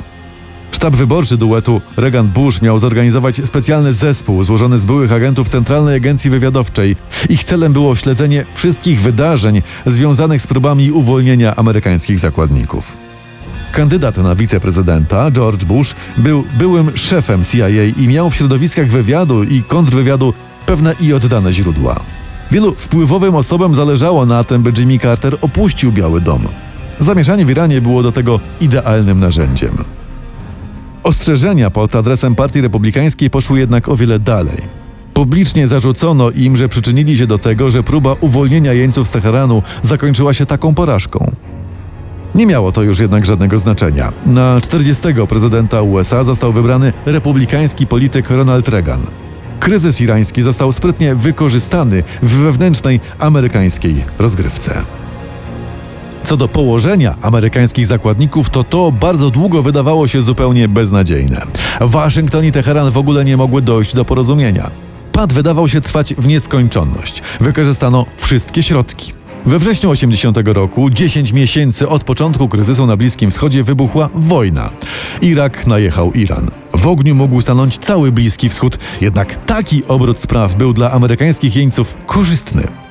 Sztab 0.77 0.97
wyborczy 0.97 1.37
duetu 1.37 1.81
Reagan-Bush 1.97 2.63
miał 2.63 2.79
zorganizować 2.79 3.41
specjalny 3.45 3.93
zespół 3.93 4.45
złożony 4.45 4.79
z 4.79 4.85
byłych 4.85 5.13
agentów 5.13 5.49
Centralnej 5.49 5.97
Agencji 5.97 6.31
Wywiadowczej. 6.31 6.97
Ich 7.29 7.45
celem 7.45 7.73
było 7.73 7.97
śledzenie 7.97 8.45
wszystkich 8.55 9.01
wydarzeń 9.01 9.63
związanych 9.87 10.43
z 10.43 10.47
próbami 10.47 10.91
uwolnienia 10.91 11.57
amerykańskich 11.57 12.19
zakładników. 12.19 12.93
Kandydat 13.73 14.17
na 14.17 14.35
wiceprezydenta, 14.35 15.31
George 15.31 15.65
Bush, 15.65 15.95
był 16.17 16.45
byłym 16.59 16.97
szefem 16.97 17.45
CIA 17.45 17.85
i 17.97 18.09
miał 18.09 18.31
w 18.31 18.37
środowiskach 18.37 18.89
wywiadu 18.89 19.45
i 19.45 19.63
kontrwywiadu 19.63 20.35
pewne 20.67 20.95
i 21.01 21.13
oddane 21.13 21.53
źródła. 21.53 22.01
Wielu 22.51 22.75
wpływowym 22.75 23.35
osobom 23.35 23.75
zależało 23.75 24.27
na 24.27 24.45
tym, 24.45 24.63
by 24.63 24.73
Jimmy 24.79 24.99
Carter 24.99 25.37
opuścił 25.41 25.93
Biały 25.93 26.21
Dom. 26.21 26.49
Zamieszanie 27.01 27.47
w 27.47 27.51
Iranie 27.51 27.81
było 27.81 28.03
do 28.03 28.13
tego 28.13 28.41
idealnym 28.61 29.21
narzędziem. 29.21 29.85
Ostrzeżenia 31.07 31.71
pod 31.71 31.95
adresem 31.95 32.35
Partii 32.35 32.61
Republikańskiej 32.61 33.31
poszły 33.31 33.59
jednak 33.59 33.89
o 33.89 33.97
wiele 33.97 34.19
dalej. 34.19 34.57
Publicznie 35.15 35.69
zarzucono 35.69 36.31
im, 36.31 36.57
że 36.57 36.69
przyczynili 36.69 37.19
się 37.19 37.27
do 37.27 37.39
tego, 37.39 37.71
że 37.71 37.83
próba 37.83 38.15
uwolnienia 38.21 38.73
jeńców 38.73 39.09
z 39.09 39.11
Teheranu 39.11 39.63
zakończyła 39.83 40.35
się 40.35 40.47
taką 40.47 40.75
porażką. 40.75 41.33
Nie 42.35 42.47
miało 42.47 42.73
to 42.73 42.83
już 42.83 42.99
jednak 42.99 43.27
żadnego 43.27 43.59
znaczenia. 43.59 44.13
Na 44.27 44.61
40. 44.61 45.03
prezydenta 45.29 45.83
USA 45.83 46.25
został 46.25 46.53
wybrany 46.53 46.93
republikański 47.07 47.87
polityk 47.87 48.31
Ronald 48.31 48.69
Reagan. 48.69 49.01
Kryzys 49.61 50.01
irański 50.01 50.43
został 50.43 50.73
sprytnie 50.73 51.15
wykorzystany 51.15 52.03
w 52.23 52.31
wewnętrznej 52.31 53.01
amerykańskiej 53.19 54.05
rozgrywce. 54.19 54.83
Co 56.27 56.37
do 56.37 56.49
położenia 56.49 57.15
amerykańskich 57.23 57.87
zakładników, 57.87 58.51
to 58.51 58.65
to 58.65 58.93
bardzo 58.93 59.31
długo 59.31 59.63
wydawało 59.63 60.09
się 60.09 60.21
zupełnie 60.21 60.69
beznadziejne. 60.69 61.43
Waszyngton 61.81 62.45
i 62.45 62.53
Teheran 62.53 62.91
w 62.91 62.97
ogóle 62.97 63.25
nie 63.25 63.37
mogły 63.37 63.63
dojść 63.63 63.95
do 63.95 64.05
porozumienia. 64.05 64.71
Pad 65.13 65.33
wydawał 65.33 65.69
się 65.69 65.81
trwać 65.81 66.15
w 66.15 66.27
nieskończoność. 66.27 67.23
Wykorzystano 67.41 68.07
wszystkie 68.17 68.63
środki. 68.63 69.13
We 69.47 69.59
wrześniu 69.59 69.91
80 69.91 70.37
roku, 70.45 70.91
10 70.91 71.33
miesięcy 71.33 71.89
od 71.89 72.05
początku 72.05 72.49
kryzysu 72.49 72.87
na 72.87 72.97
Bliskim 72.97 73.31
Wschodzie, 73.31 73.63
wybuchła 73.63 74.09
wojna. 74.15 74.71
Irak 75.23 75.67
najechał 75.67 76.13
Iran. 76.13 76.51
W 76.75 76.87
ogniu 76.87 77.15
mógł 77.15 77.41
stanąć 77.41 77.79
cały 77.79 78.13
Bliski 78.13 78.49
Wschód, 78.49 78.79
jednak 79.01 79.45
taki 79.47 79.85
obrót 79.85 80.19
spraw 80.19 80.57
był 80.57 80.73
dla 80.73 80.93
amerykańskich 80.93 81.57
jeńców 81.57 81.97
korzystny. 82.07 82.86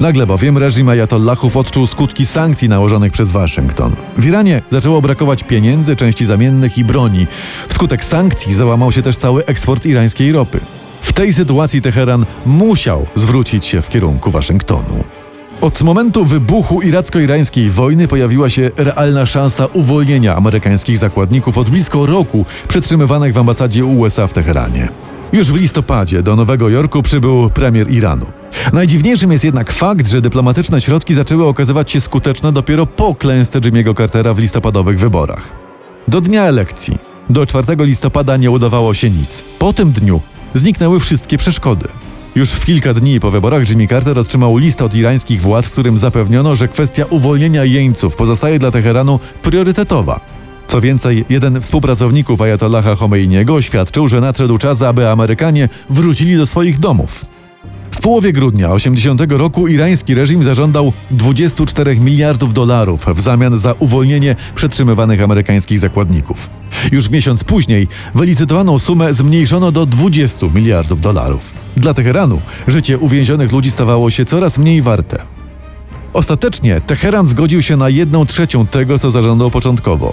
Nagle 0.00 0.26
bowiem 0.26 0.58
reżim 0.58 0.88
ajatollahów 0.88 1.56
odczuł 1.56 1.86
skutki 1.86 2.26
sankcji 2.26 2.68
nałożonych 2.68 3.12
przez 3.12 3.32
Waszyngton. 3.32 3.92
W 4.18 4.26
Iranie 4.26 4.62
zaczęło 4.70 5.02
brakować 5.02 5.44
pieniędzy, 5.44 5.96
części 5.96 6.24
zamiennych 6.24 6.78
i 6.78 6.84
broni. 6.84 7.26
Wskutek 7.68 8.04
sankcji 8.04 8.54
załamał 8.54 8.92
się 8.92 9.02
też 9.02 9.16
cały 9.16 9.46
eksport 9.46 9.86
irańskiej 9.86 10.32
ropy. 10.32 10.60
W 11.02 11.12
tej 11.12 11.32
sytuacji 11.32 11.82
Teheran 11.82 12.26
musiał 12.46 13.06
zwrócić 13.14 13.66
się 13.66 13.82
w 13.82 13.88
kierunku 13.88 14.30
Waszyngtonu. 14.30 15.04
Od 15.60 15.82
momentu 15.82 16.24
wybuchu 16.24 16.80
iracko-irańskiej 16.82 17.70
wojny 17.70 18.08
pojawiła 18.08 18.50
się 18.50 18.70
realna 18.76 19.26
szansa 19.26 19.66
uwolnienia 19.66 20.36
amerykańskich 20.36 20.98
zakładników 20.98 21.58
od 21.58 21.70
blisko 21.70 22.06
roku 22.06 22.44
przetrzymywanych 22.68 23.34
w 23.34 23.38
ambasadzie 23.38 23.84
USA 23.84 24.26
w 24.26 24.32
Teheranie. 24.32 24.88
Już 25.32 25.52
w 25.52 25.56
listopadzie 25.56 26.22
do 26.22 26.36
Nowego 26.36 26.68
Jorku 26.68 27.02
przybył 27.02 27.50
premier 27.50 27.90
Iranu. 27.90 28.41
Najdziwniejszym 28.72 29.32
jest 29.32 29.44
jednak 29.44 29.72
fakt, 29.72 30.08
że 30.08 30.20
dyplomatyczne 30.20 30.80
środki 30.80 31.14
zaczęły 31.14 31.46
okazywać 31.46 31.90
się 31.90 32.00
skuteczne 32.00 32.52
dopiero 32.52 32.86
po 32.86 33.14
klęsce 33.14 33.60
Jimmy'ego 33.60 33.96
Cartera 33.96 34.34
w 34.34 34.38
listopadowych 34.38 34.98
wyborach. 34.98 35.52
Do 36.08 36.20
dnia 36.20 36.42
elekcji, 36.42 36.98
do 37.30 37.46
4 37.46 37.66
listopada 37.78 38.36
nie 38.36 38.50
udawało 38.50 38.94
się 38.94 39.10
nic. 39.10 39.42
Po 39.58 39.72
tym 39.72 39.92
dniu 39.92 40.20
zniknęły 40.54 41.00
wszystkie 41.00 41.38
przeszkody. 41.38 41.88
Już 42.34 42.50
w 42.50 42.64
kilka 42.64 42.94
dni 42.94 43.20
po 43.20 43.30
wyborach 43.30 43.70
Jimmy 43.70 43.88
Carter 43.88 44.18
otrzymał 44.18 44.56
list 44.56 44.82
od 44.82 44.94
irańskich 44.94 45.40
władz, 45.40 45.66
w 45.66 45.70
którym 45.70 45.98
zapewniono, 45.98 46.54
że 46.54 46.68
kwestia 46.68 47.04
uwolnienia 47.10 47.64
jeńców 47.64 48.16
pozostaje 48.16 48.58
dla 48.58 48.70
Teheranu 48.70 49.20
priorytetowa. 49.42 50.20
Co 50.68 50.80
więcej, 50.80 51.24
jeden 51.28 51.60
współpracowników 51.60 52.40
Ayatollaha 52.40 52.96
Khomeiniego 52.96 53.54
oświadczył, 53.54 54.08
że 54.08 54.20
nadszedł 54.20 54.58
czas, 54.58 54.82
aby 54.82 55.08
Amerykanie 55.08 55.68
wrócili 55.90 56.36
do 56.36 56.46
swoich 56.46 56.78
domów. 56.78 57.24
W 57.92 58.00
połowie 58.00 58.32
grudnia 58.32 58.70
80 58.70 59.32
roku 59.32 59.68
irański 59.68 60.14
reżim 60.14 60.44
zażądał 60.44 60.92
24 61.10 61.96
miliardów 61.96 62.54
dolarów 62.54 63.06
w 63.14 63.20
zamian 63.20 63.58
za 63.58 63.72
uwolnienie 63.78 64.36
przetrzymywanych 64.54 65.22
amerykańskich 65.22 65.78
zakładników. 65.78 66.50
Już 66.92 67.10
miesiąc 67.10 67.44
później 67.44 67.88
wylicytowaną 68.14 68.78
sumę 68.78 69.14
zmniejszono 69.14 69.72
do 69.72 69.86
20 69.86 70.46
miliardów 70.54 71.00
dolarów. 71.00 71.52
Dla 71.76 71.94
Teheranu 71.94 72.40
życie 72.66 72.98
uwięzionych 72.98 73.52
ludzi 73.52 73.70
stawało 73.70 74.10
się 74.10 74.24
coraz 74.24 74.58
mniej 74.58 74.82
warte. 74.82 75.22
Ostatecznie 76.12 76.80
Teheran 76.80 77.26
zgodził 77.26 77.62
się 77.62 77.76
na 77.76 77.88
jedną 77.88 78.26
trzecią 78.26 78.66
tego, 78.66 78.98
co 78.98 79.10
zażądał 79.10 79.50
początkowo. 79.50 80.12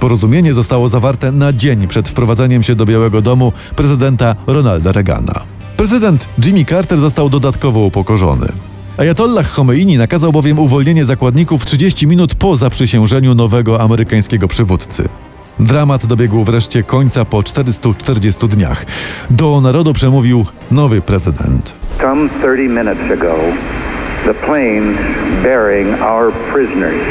Porozumienie 0.00 0.54
zostało 0.54 0.88
zawarte 0.88 1.32
na 1.32 1.52
dzień 1.52 1.88
przed 1.88 2.08
wprowadzeniem 2.08 2.62
się 2.62 2.76
do 2.76 2.86
Białego 2.86 3.22
Domu 3.22 3.52
prezydenta 3.76 4.34
Ronalda 4.46 4.92
Reagana. 4.92 5.53
Prezydent 5.76 6.28
Jimmy 6.44 6.64
Carter 6.64 6.98
został 6.98 7.30
dodatkowo 7.30 7.80
upokorzony. 7.80 8.46
Ayatollah 8.96 9.50
Khomeini 9.50 9.98
nakazał 9.98 10.32
bowiem 10.32 10.58
uwolnienie 10.58 11.04
zakładników 11.04 11.64
30 11.64 12.06
minut 12.06 12.34
po 12.34 12.56
zaprzysiężeniu 12.56 13.34
nowego 13.34 13.80
amerykańskiego 13.80 14.48
przywódcy. 14.48 15.08
Dramat 15.60 16.06
dobiegł 16.06 16.44
wreszcie 16.44 16.82
końca 16.82 17.24
po 17.24 17.42
440 17.42 18.48
dniach. 18.48 18.86
Do 19.30 19.60
narodu 19.60 19.92
przemówił 19.92 20.46
nowy 20.70 21.00
prezydent. 21.02 21.72
Some 22.00 22.28
30 22.28 22.68
minutes 22.68 23.10
ago, 23.10 23.34
the 24.24 24.34
planes 24.34 24.98
bearing 25.42 26.02
our 26.02 26.32
prisoners 26.52 27.04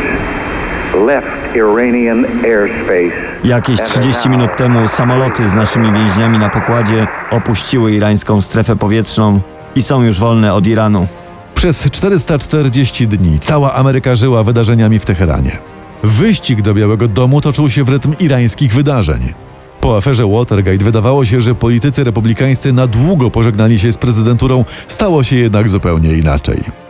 left 1.08 1.56
Iranian 1.56 2.26
airspace. 2.46 3.33
Jakieś 3.44 3.82
30 3.82 4.30
minut 4.30 4.58
temu 4.58 4.88
samoloty 4.88 5.50
z 5.50 5.54
naszymi 5.54 5.92
więźniami 5.92 6.38
na 6.40 6.50
pokładzie 6.50 7.08
opuściły 7.32 7.92
irańską 7.92 8.42
strefę 8.42 8.76
powietrzną 8.76 9.40
i 9.76 9.82
są 9.82 10.04
już 10.04 10.20
wolne 10.20 10.54
od 10.54 10.68
Iranu. 10.68 11.08
Przez 11.56 11.90
440 11.92 13.08
dni 13.08 13.40
cała 13.40 13.74
Ameryka 13.74 14.16
żyła 14.16 14.44
wydarzeniami 14.44 15.00
w 15.00 15.06
Teheranie. 15.06 15.58
Wyścig 16.04 16.62
do 16.62 16.74
Białego 16.74 17.08
Domu 17.08 17.42
toczył 17.42 17.70
się 17.70 17.84
w 17.84 17.90
rytm 17.90 18.14
irańskich 18.20 18.74
wydarzeń. 18.74 19.34
Po 19.82 19.98
aferze 19.98 20.28
Watergate 20.28 20.86
wydawało 20.86 21.26
się, 21.26 21.42
że 21.42 21.56
politycy 21.56 22.04
republikańscy 22.04 22.74
na 22.74 22.88
długo 22.88 23.32
pożegnali 23.32 23.80
się 23.80 23.92
z 23.92 23.98
prezydenturą, 23.98 24.66
stało 24.88 25.24
się 25.24 25.36
jednak 25.36 25.70
zupełnie 25.70 26.14
inaczej. 26.14 26.83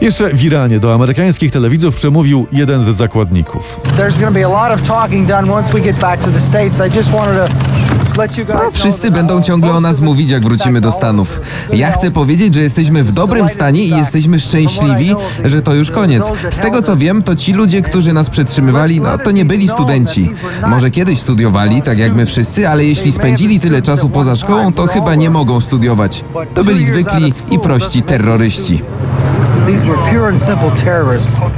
Jeszcze 0.00 0.34
w 0.34 0.44
Iranie 0.44 0.80
do 0.80 0.94
amerykańskich 0.94 1.52
telewidzów 1.52 1.94
przemówił 1.94 2.46
jeden 2.52 2.82
z 2.82 2.96
zakładników. 2.96 3.80
No, 8.54 8.70
wszyscy 8.72 9.10
będą 9.10 9.42
ciągle 9.42 9.72
o 9.72 9.80
nas 9.80 10.00
mówić, 10.00 10.30
jak 10.30 10.42
wrócimy 10.42 10.80
do 10.80 10.92
Stanów. 10.92 11.40
Ja 11.72 11.92
chcę 11.92 12.10
powiedzieć, 12.10 12.54
że 12.54 12.60
jesteśmy 12.60 13.04
w 13.04 13.12
dobrym 13.12 13.48
stanie 13.48 13.84
i 13.84 13.88
jesteśmy 13.90 14.40
szczęśliwi, 14.40 15.14
że 15.44 15.62
to 15.62 15.74
już 15.74 15.90
koniec. 15.90 16.32
Z 16.50 16.58
tego 16.58 16.82
co 16.82 16.96
wiem, 16.96 17.22
to 17.22 17.36
ci 17.36 17.52
ludzie, 17.52 17.82
którzy 17.82 18.12
nas 18.12 18.30
przetrzymywali, 18.30 19.00
no 19.00 19.18
to 19.18 19.30
nie 19.30 19.44
byli 19.44 19.68
studenci. 19.68 20.30
Może 20.66 20.90
kiedyś 20.90 21.20
studiowali, 21.20 21.82
tak 21.82 21.98
jak 21.98 22.14
my 22.14 22.26
wszyscy, 22.26 22.68
ale 22.68 22.84
jeśli 22.84 23.12
spędzili 23.12 23.60
tyle 23.60 23.82
czasu 23.82 24.08
poza 24.08 24.36
szkołą, 24.36 24.72
to 24.72 24.86
chyba 24.86 25.14
nie 25.14 25.30
mogą 25.30 25.60
studiować. 25.60 26.24
To 26.54 26.64
byli 26.64 26.84
zwykli 26.84 27.32
i 27.50 27.58
prości 27.58 28.02
terroryści. 28.02 28.82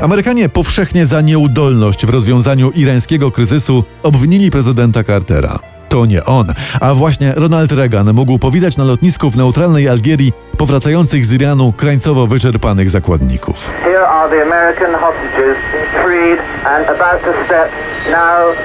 Amerykanie 0.03 0.49
powszechnie 0.49 1.07
za 1.07 1.21
nieudolność 1.21 2.07
w 2.07 2.11
rozwiązaniu 2.11 2.71
irańskiego 2.71 3.31
kryzysu 3.31 3.85
obwinili 4.03 4.51
prezydenta 4.51 5.05
Cartera. 5.05 5.59
To 5.88 6.07
nie 6.07 6.25
on, 6.25 6.55
a 6.81 6.94
właśnie 6.94 7.33
Ronald 7.37 7.73
Reagan 7.73 8.12
mógł 8.14 8.38
powitać 8.38 8.77
na 8.77 8.85
lotnisku 8.85 9.31
w 9.31 9.37
neutralnej 9.37 9.88
Algierii 9.88 10.33
powracających 10.59 11.27
z 11.27 11.33
Iranu 11.33 11.73
krańcowo 11.73 12.27
wyczerpanych 12.27 12.90
zakładników. 12.90 13.71
Here 13.85 14.09
are 14.09 14.31
the 14.31 14.42
American 14.42 14.94
hostages, 14.94 15.57
freed 16.05 16.38
and 16.64 16.88
about 16.88 17.25
to 17.25 17.44
step 17.47 17.68
now 18.11 18.57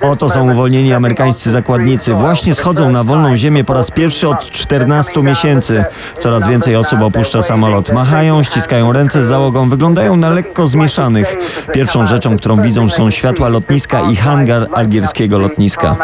Oto 0.00 0.30
są 0.30 0.50
uwolnieni 0.50 0.92
amerykańscy 0.92 1.50
zakładnicy. 1.50 2.14
Właśnie 2.14 2.54
schodzą 2.54 2.90
na 2.90 3.04
wolną 3.04 3.36
ziemię 3.36 3.64
po 3.64 3.74
raz 3.74 3.90
pierwszy 3.90 4.28
od 4.28 4.50
14 4.50 5.22
miesięcy. 5.22 5.84
Coraz 6.18 6.48
więcej 6.48 6.76
osób 6.76 7.02
opuszcza 7.02 7.42
samolot. 7.42 7.92
Machają, 7.92 8.42
ściskają 8.42 8.92
ręce 8.92 9.24
z 9.24 9.28
załogą, 9.28 9.68
wyglądają 9.68 10.16
na 10.16 10.30
lekko 10.30 10.66
zmieszanych. 10.66 11.36
Pierwszą 11.72 12.06
rzeczą, 12.06 12.36
którą 12.36 12.62
widzą 12.62 12.88
są 12.88 13.10
światła 13.10 13.48
lotniska 13.48 14.00
i 14.10 14.16
hangar 14.16 14.66
algierskiego 14.74 15.38
lotniska. 15.38 15.96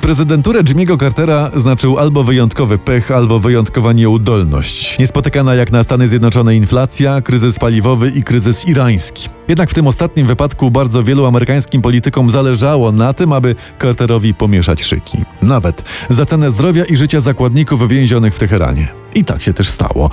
Prezydenturę 0.00 0.60
Jimmy'ego 0.62 1.00
Cartera 1.00 1.50
znaczył 1.56 1.98
albo 1.98 2.24
wyjątkowy 2.24 2.78
pech, 2.78 3.10
albo 3.10 3.38
wyjątkowa 3.38 3.92
nieudolność. 3.92 4.98
Niespotykana 4.98 5.54
jak 5.54 5.72
na 5.72 5.84
Stany 5.84 6.08
Zjednoczone 6.08 6.54
inflacja, 6.54 7.20
kryzys 7.20 7.58
paliwowy 7.58 8.08
i 8.08 8.22
kryzys 8.22 8.68
irański. 8.68 9.28
Jednak 9.52 9.70
w 9.70 9.74
tym 9.74 9.86
ostatnim 9.86 10.26
wypadku 10.26 10.70
bardzo 10.70 11.04
wielu 11.04 11.26
amerykańskim 11.26 11.82
politykom 11.82 12.30
zależało 12.30 12.92
na 12.92 13.12
tym, 13.12 13.32
aby 13.32 13.54
Carterowi 13.80 14.34
pomieszać 14.34 14.82
szyki. 14.82 15.18
Nawet 15.42 15.82
za 16.10 16.26
cenę 16.26 16.50
zdrowia 16.50 16.84
i 16.84 16.96
życia 16.96 17.20
zakładników 17.20 17.88
więzionych 17.88 18.34
w 18.34 18.38
Teheranie. 18.38 18.88
I 19.14 19.24
tak 19.24 19.42
się 19.42 19.52
też 19.52 19.68
stało. 19.68 20.10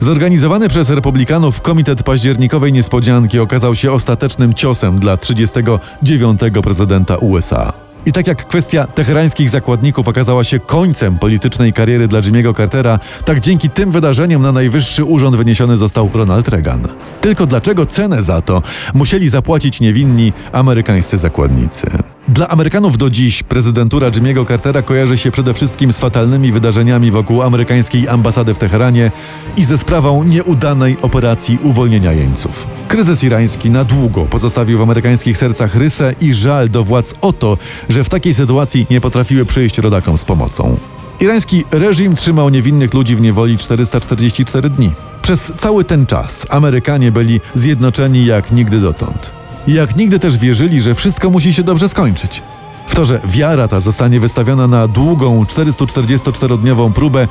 Zorganizowany 0.00 0.68
przez 0.68 0.90
republikanów 0.90 1.60
Komitet 1.60 2.02
Październikowej 2.02 2.72
Niespodzianki 2.72 3.38
okazał 3.38 3.74
się 3.74 3.92
ostatecznym 3.92 4.54
ciosem 4.54 4.98
dla 4.98 5.16
39. 5.16 6.40
prezydenta 6.62 7.16
USA. 7.16 7.85
I 8.06 8.12
tak 8.12 8.26
jak 8.26 8.46
kwestia 8.46 8.86
teherańskich 8.86 9.50
zakładników 9.50 10.08
okazała 10.08 10.44
się 10.44 10.58
końcem 10.58 11.18
politycznej 11.18 11.72
kariery 11.72 12.08
dla 12.08 12.20
Jimmy'ego 12.20 12.56
Cartera, 12.56 12.98
tak 13.24 13.40
dzięki 13.40 13.70
tym 13.70 13.90
wydarzeniom 13.90 14.42
na 14.42 14.52
najwyższy 14.52 15.04
urząd 15.04 15.36
wyniesiony 15.36 15.76
został 15.76 16.10
Ronald 16.14 16.48
Reagan. 16.48 16.88
Tylko 17.20 17.46
dlaczego 17.46 17.86
cenę 17.86 18.22
za 18.22 18.42
to 18.42 18.62
musieli 18.94 19.28
zapłacić 19.28 19.80
niewinni 19.80 20.32
amerykańscy 20.52 21.18
zakładnicy? 21.18 21.86
Dla 22.28 22.48
Amerykanów 22.48 22.98
do 22.98 23.10
dziś 23.10 23.42
prezydentura 23.42 24.10
Jimmy'ego 24.10 24.48
Cartera 24.48 24.82
kojarzy 24.82 25.18
się 25.18 25.30
przede 25.30 25.54
wszystkim 25.54 25.92
z 25.92 25.98
fatalnymi 25.98 26.52
wydarzeniami 26.52 27.10
wokół 27.10 27.42
amerykańskiej 27.42 28.08
ambasady 28.08 28.54
w 28.54 28.58
Teheranie 28.58 29.10
i 29.56 29.64
ze 29.64 29.78
sprawą 29.78 30.24
nieudanej 30.24 30.96
operacji 31.02 31.58
uwolnienia 31.62 32.12
jeńców. 32.12 32.66
Kryzys 32.88 33.24
irański 33.24 33.70
na 33.70 33.84
długo 33.84 34.24
pozostawił 34.24 34.78
w 34.78 34.82
amerykańskich 34.82 35.38
sercach 35.38 35.74
rysę 35.74 36.14
i 36.20 36.34
żal 36.34 36.70
do 36.70 36.84
władz 36.84 37.14
o 37.20 37.32
to, 37.32 37.58
że 37.88 38.04
w 38.04 38.08
takiej 38.08 38.34
sytuacji 38.34 38.86
nie 38.90 39.00
potrafiły 39.00 39.44
przyjść 39.44 39.78
rodakom 39.78 40.18
z 40.18 40.24
pomocą. 40.24 40.76
Irański 41.20 41.64
reżim 41.70 42.16
trzymał 42.16 42.48
niewinnych 42.48 42.94
ludzi 42.94 43.16
w 43.16 43.20
niewoli 43.20 43.58
444 43.58 44.70
dni. 44.70 44.90
Przez 45.22 45.52
cały 45.58 45.84
ten 45.84 46.06
czas 46.06 46.46
Amerykanie 46.50 47.12
byli 47.12 47.40
zjednoczeni 47.54 48.26
jak 48.26 48.52
nigdy 48.52 48.80
dotąd. 48.80 49.35
I 49.66 49.72
jak 49.72 49.96
nigdy 49.96 50.18
też 50.18 50.36
wierzyli, 50.36 50.80
że 50.80 50.94
wszystko 50.94 51.30
musi 51.30 51.54
się 51.54 51.62
dobrze 51.62 51.88
skończyć. 51.88 52.42
W 52.86 52.94
to, 52.94 53.04
że 53.04 53.20
wiara 53.24 53.68
ta 53.68 53.80
zostanie 53.80 54.20
wystawiona 54.20 54.66
na 54.66 54.88
długą 54.88 55.44
444-dniową 55.44 56.92
próbę, 56.92 57.28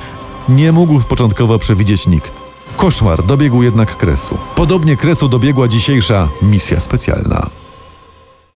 nie 0.50 0.72
mógł 0.72 1.02
początkowo 1.02 1.60
przewidzieć 1.60 2.08
nikt. 2.08 2.34
Koszmar 2.78 3.24
dobiegł 3.24 3.64
jednak 3.64 3.98
kresu. 3.98 4.38
Podobnie 4.56 4.98
kresu 4.98 5.30
dobiegła 5.30 5.68
dzisiejsza 5.68 6.30
misja 6.42 6.80
specjalna. 6.80 7.50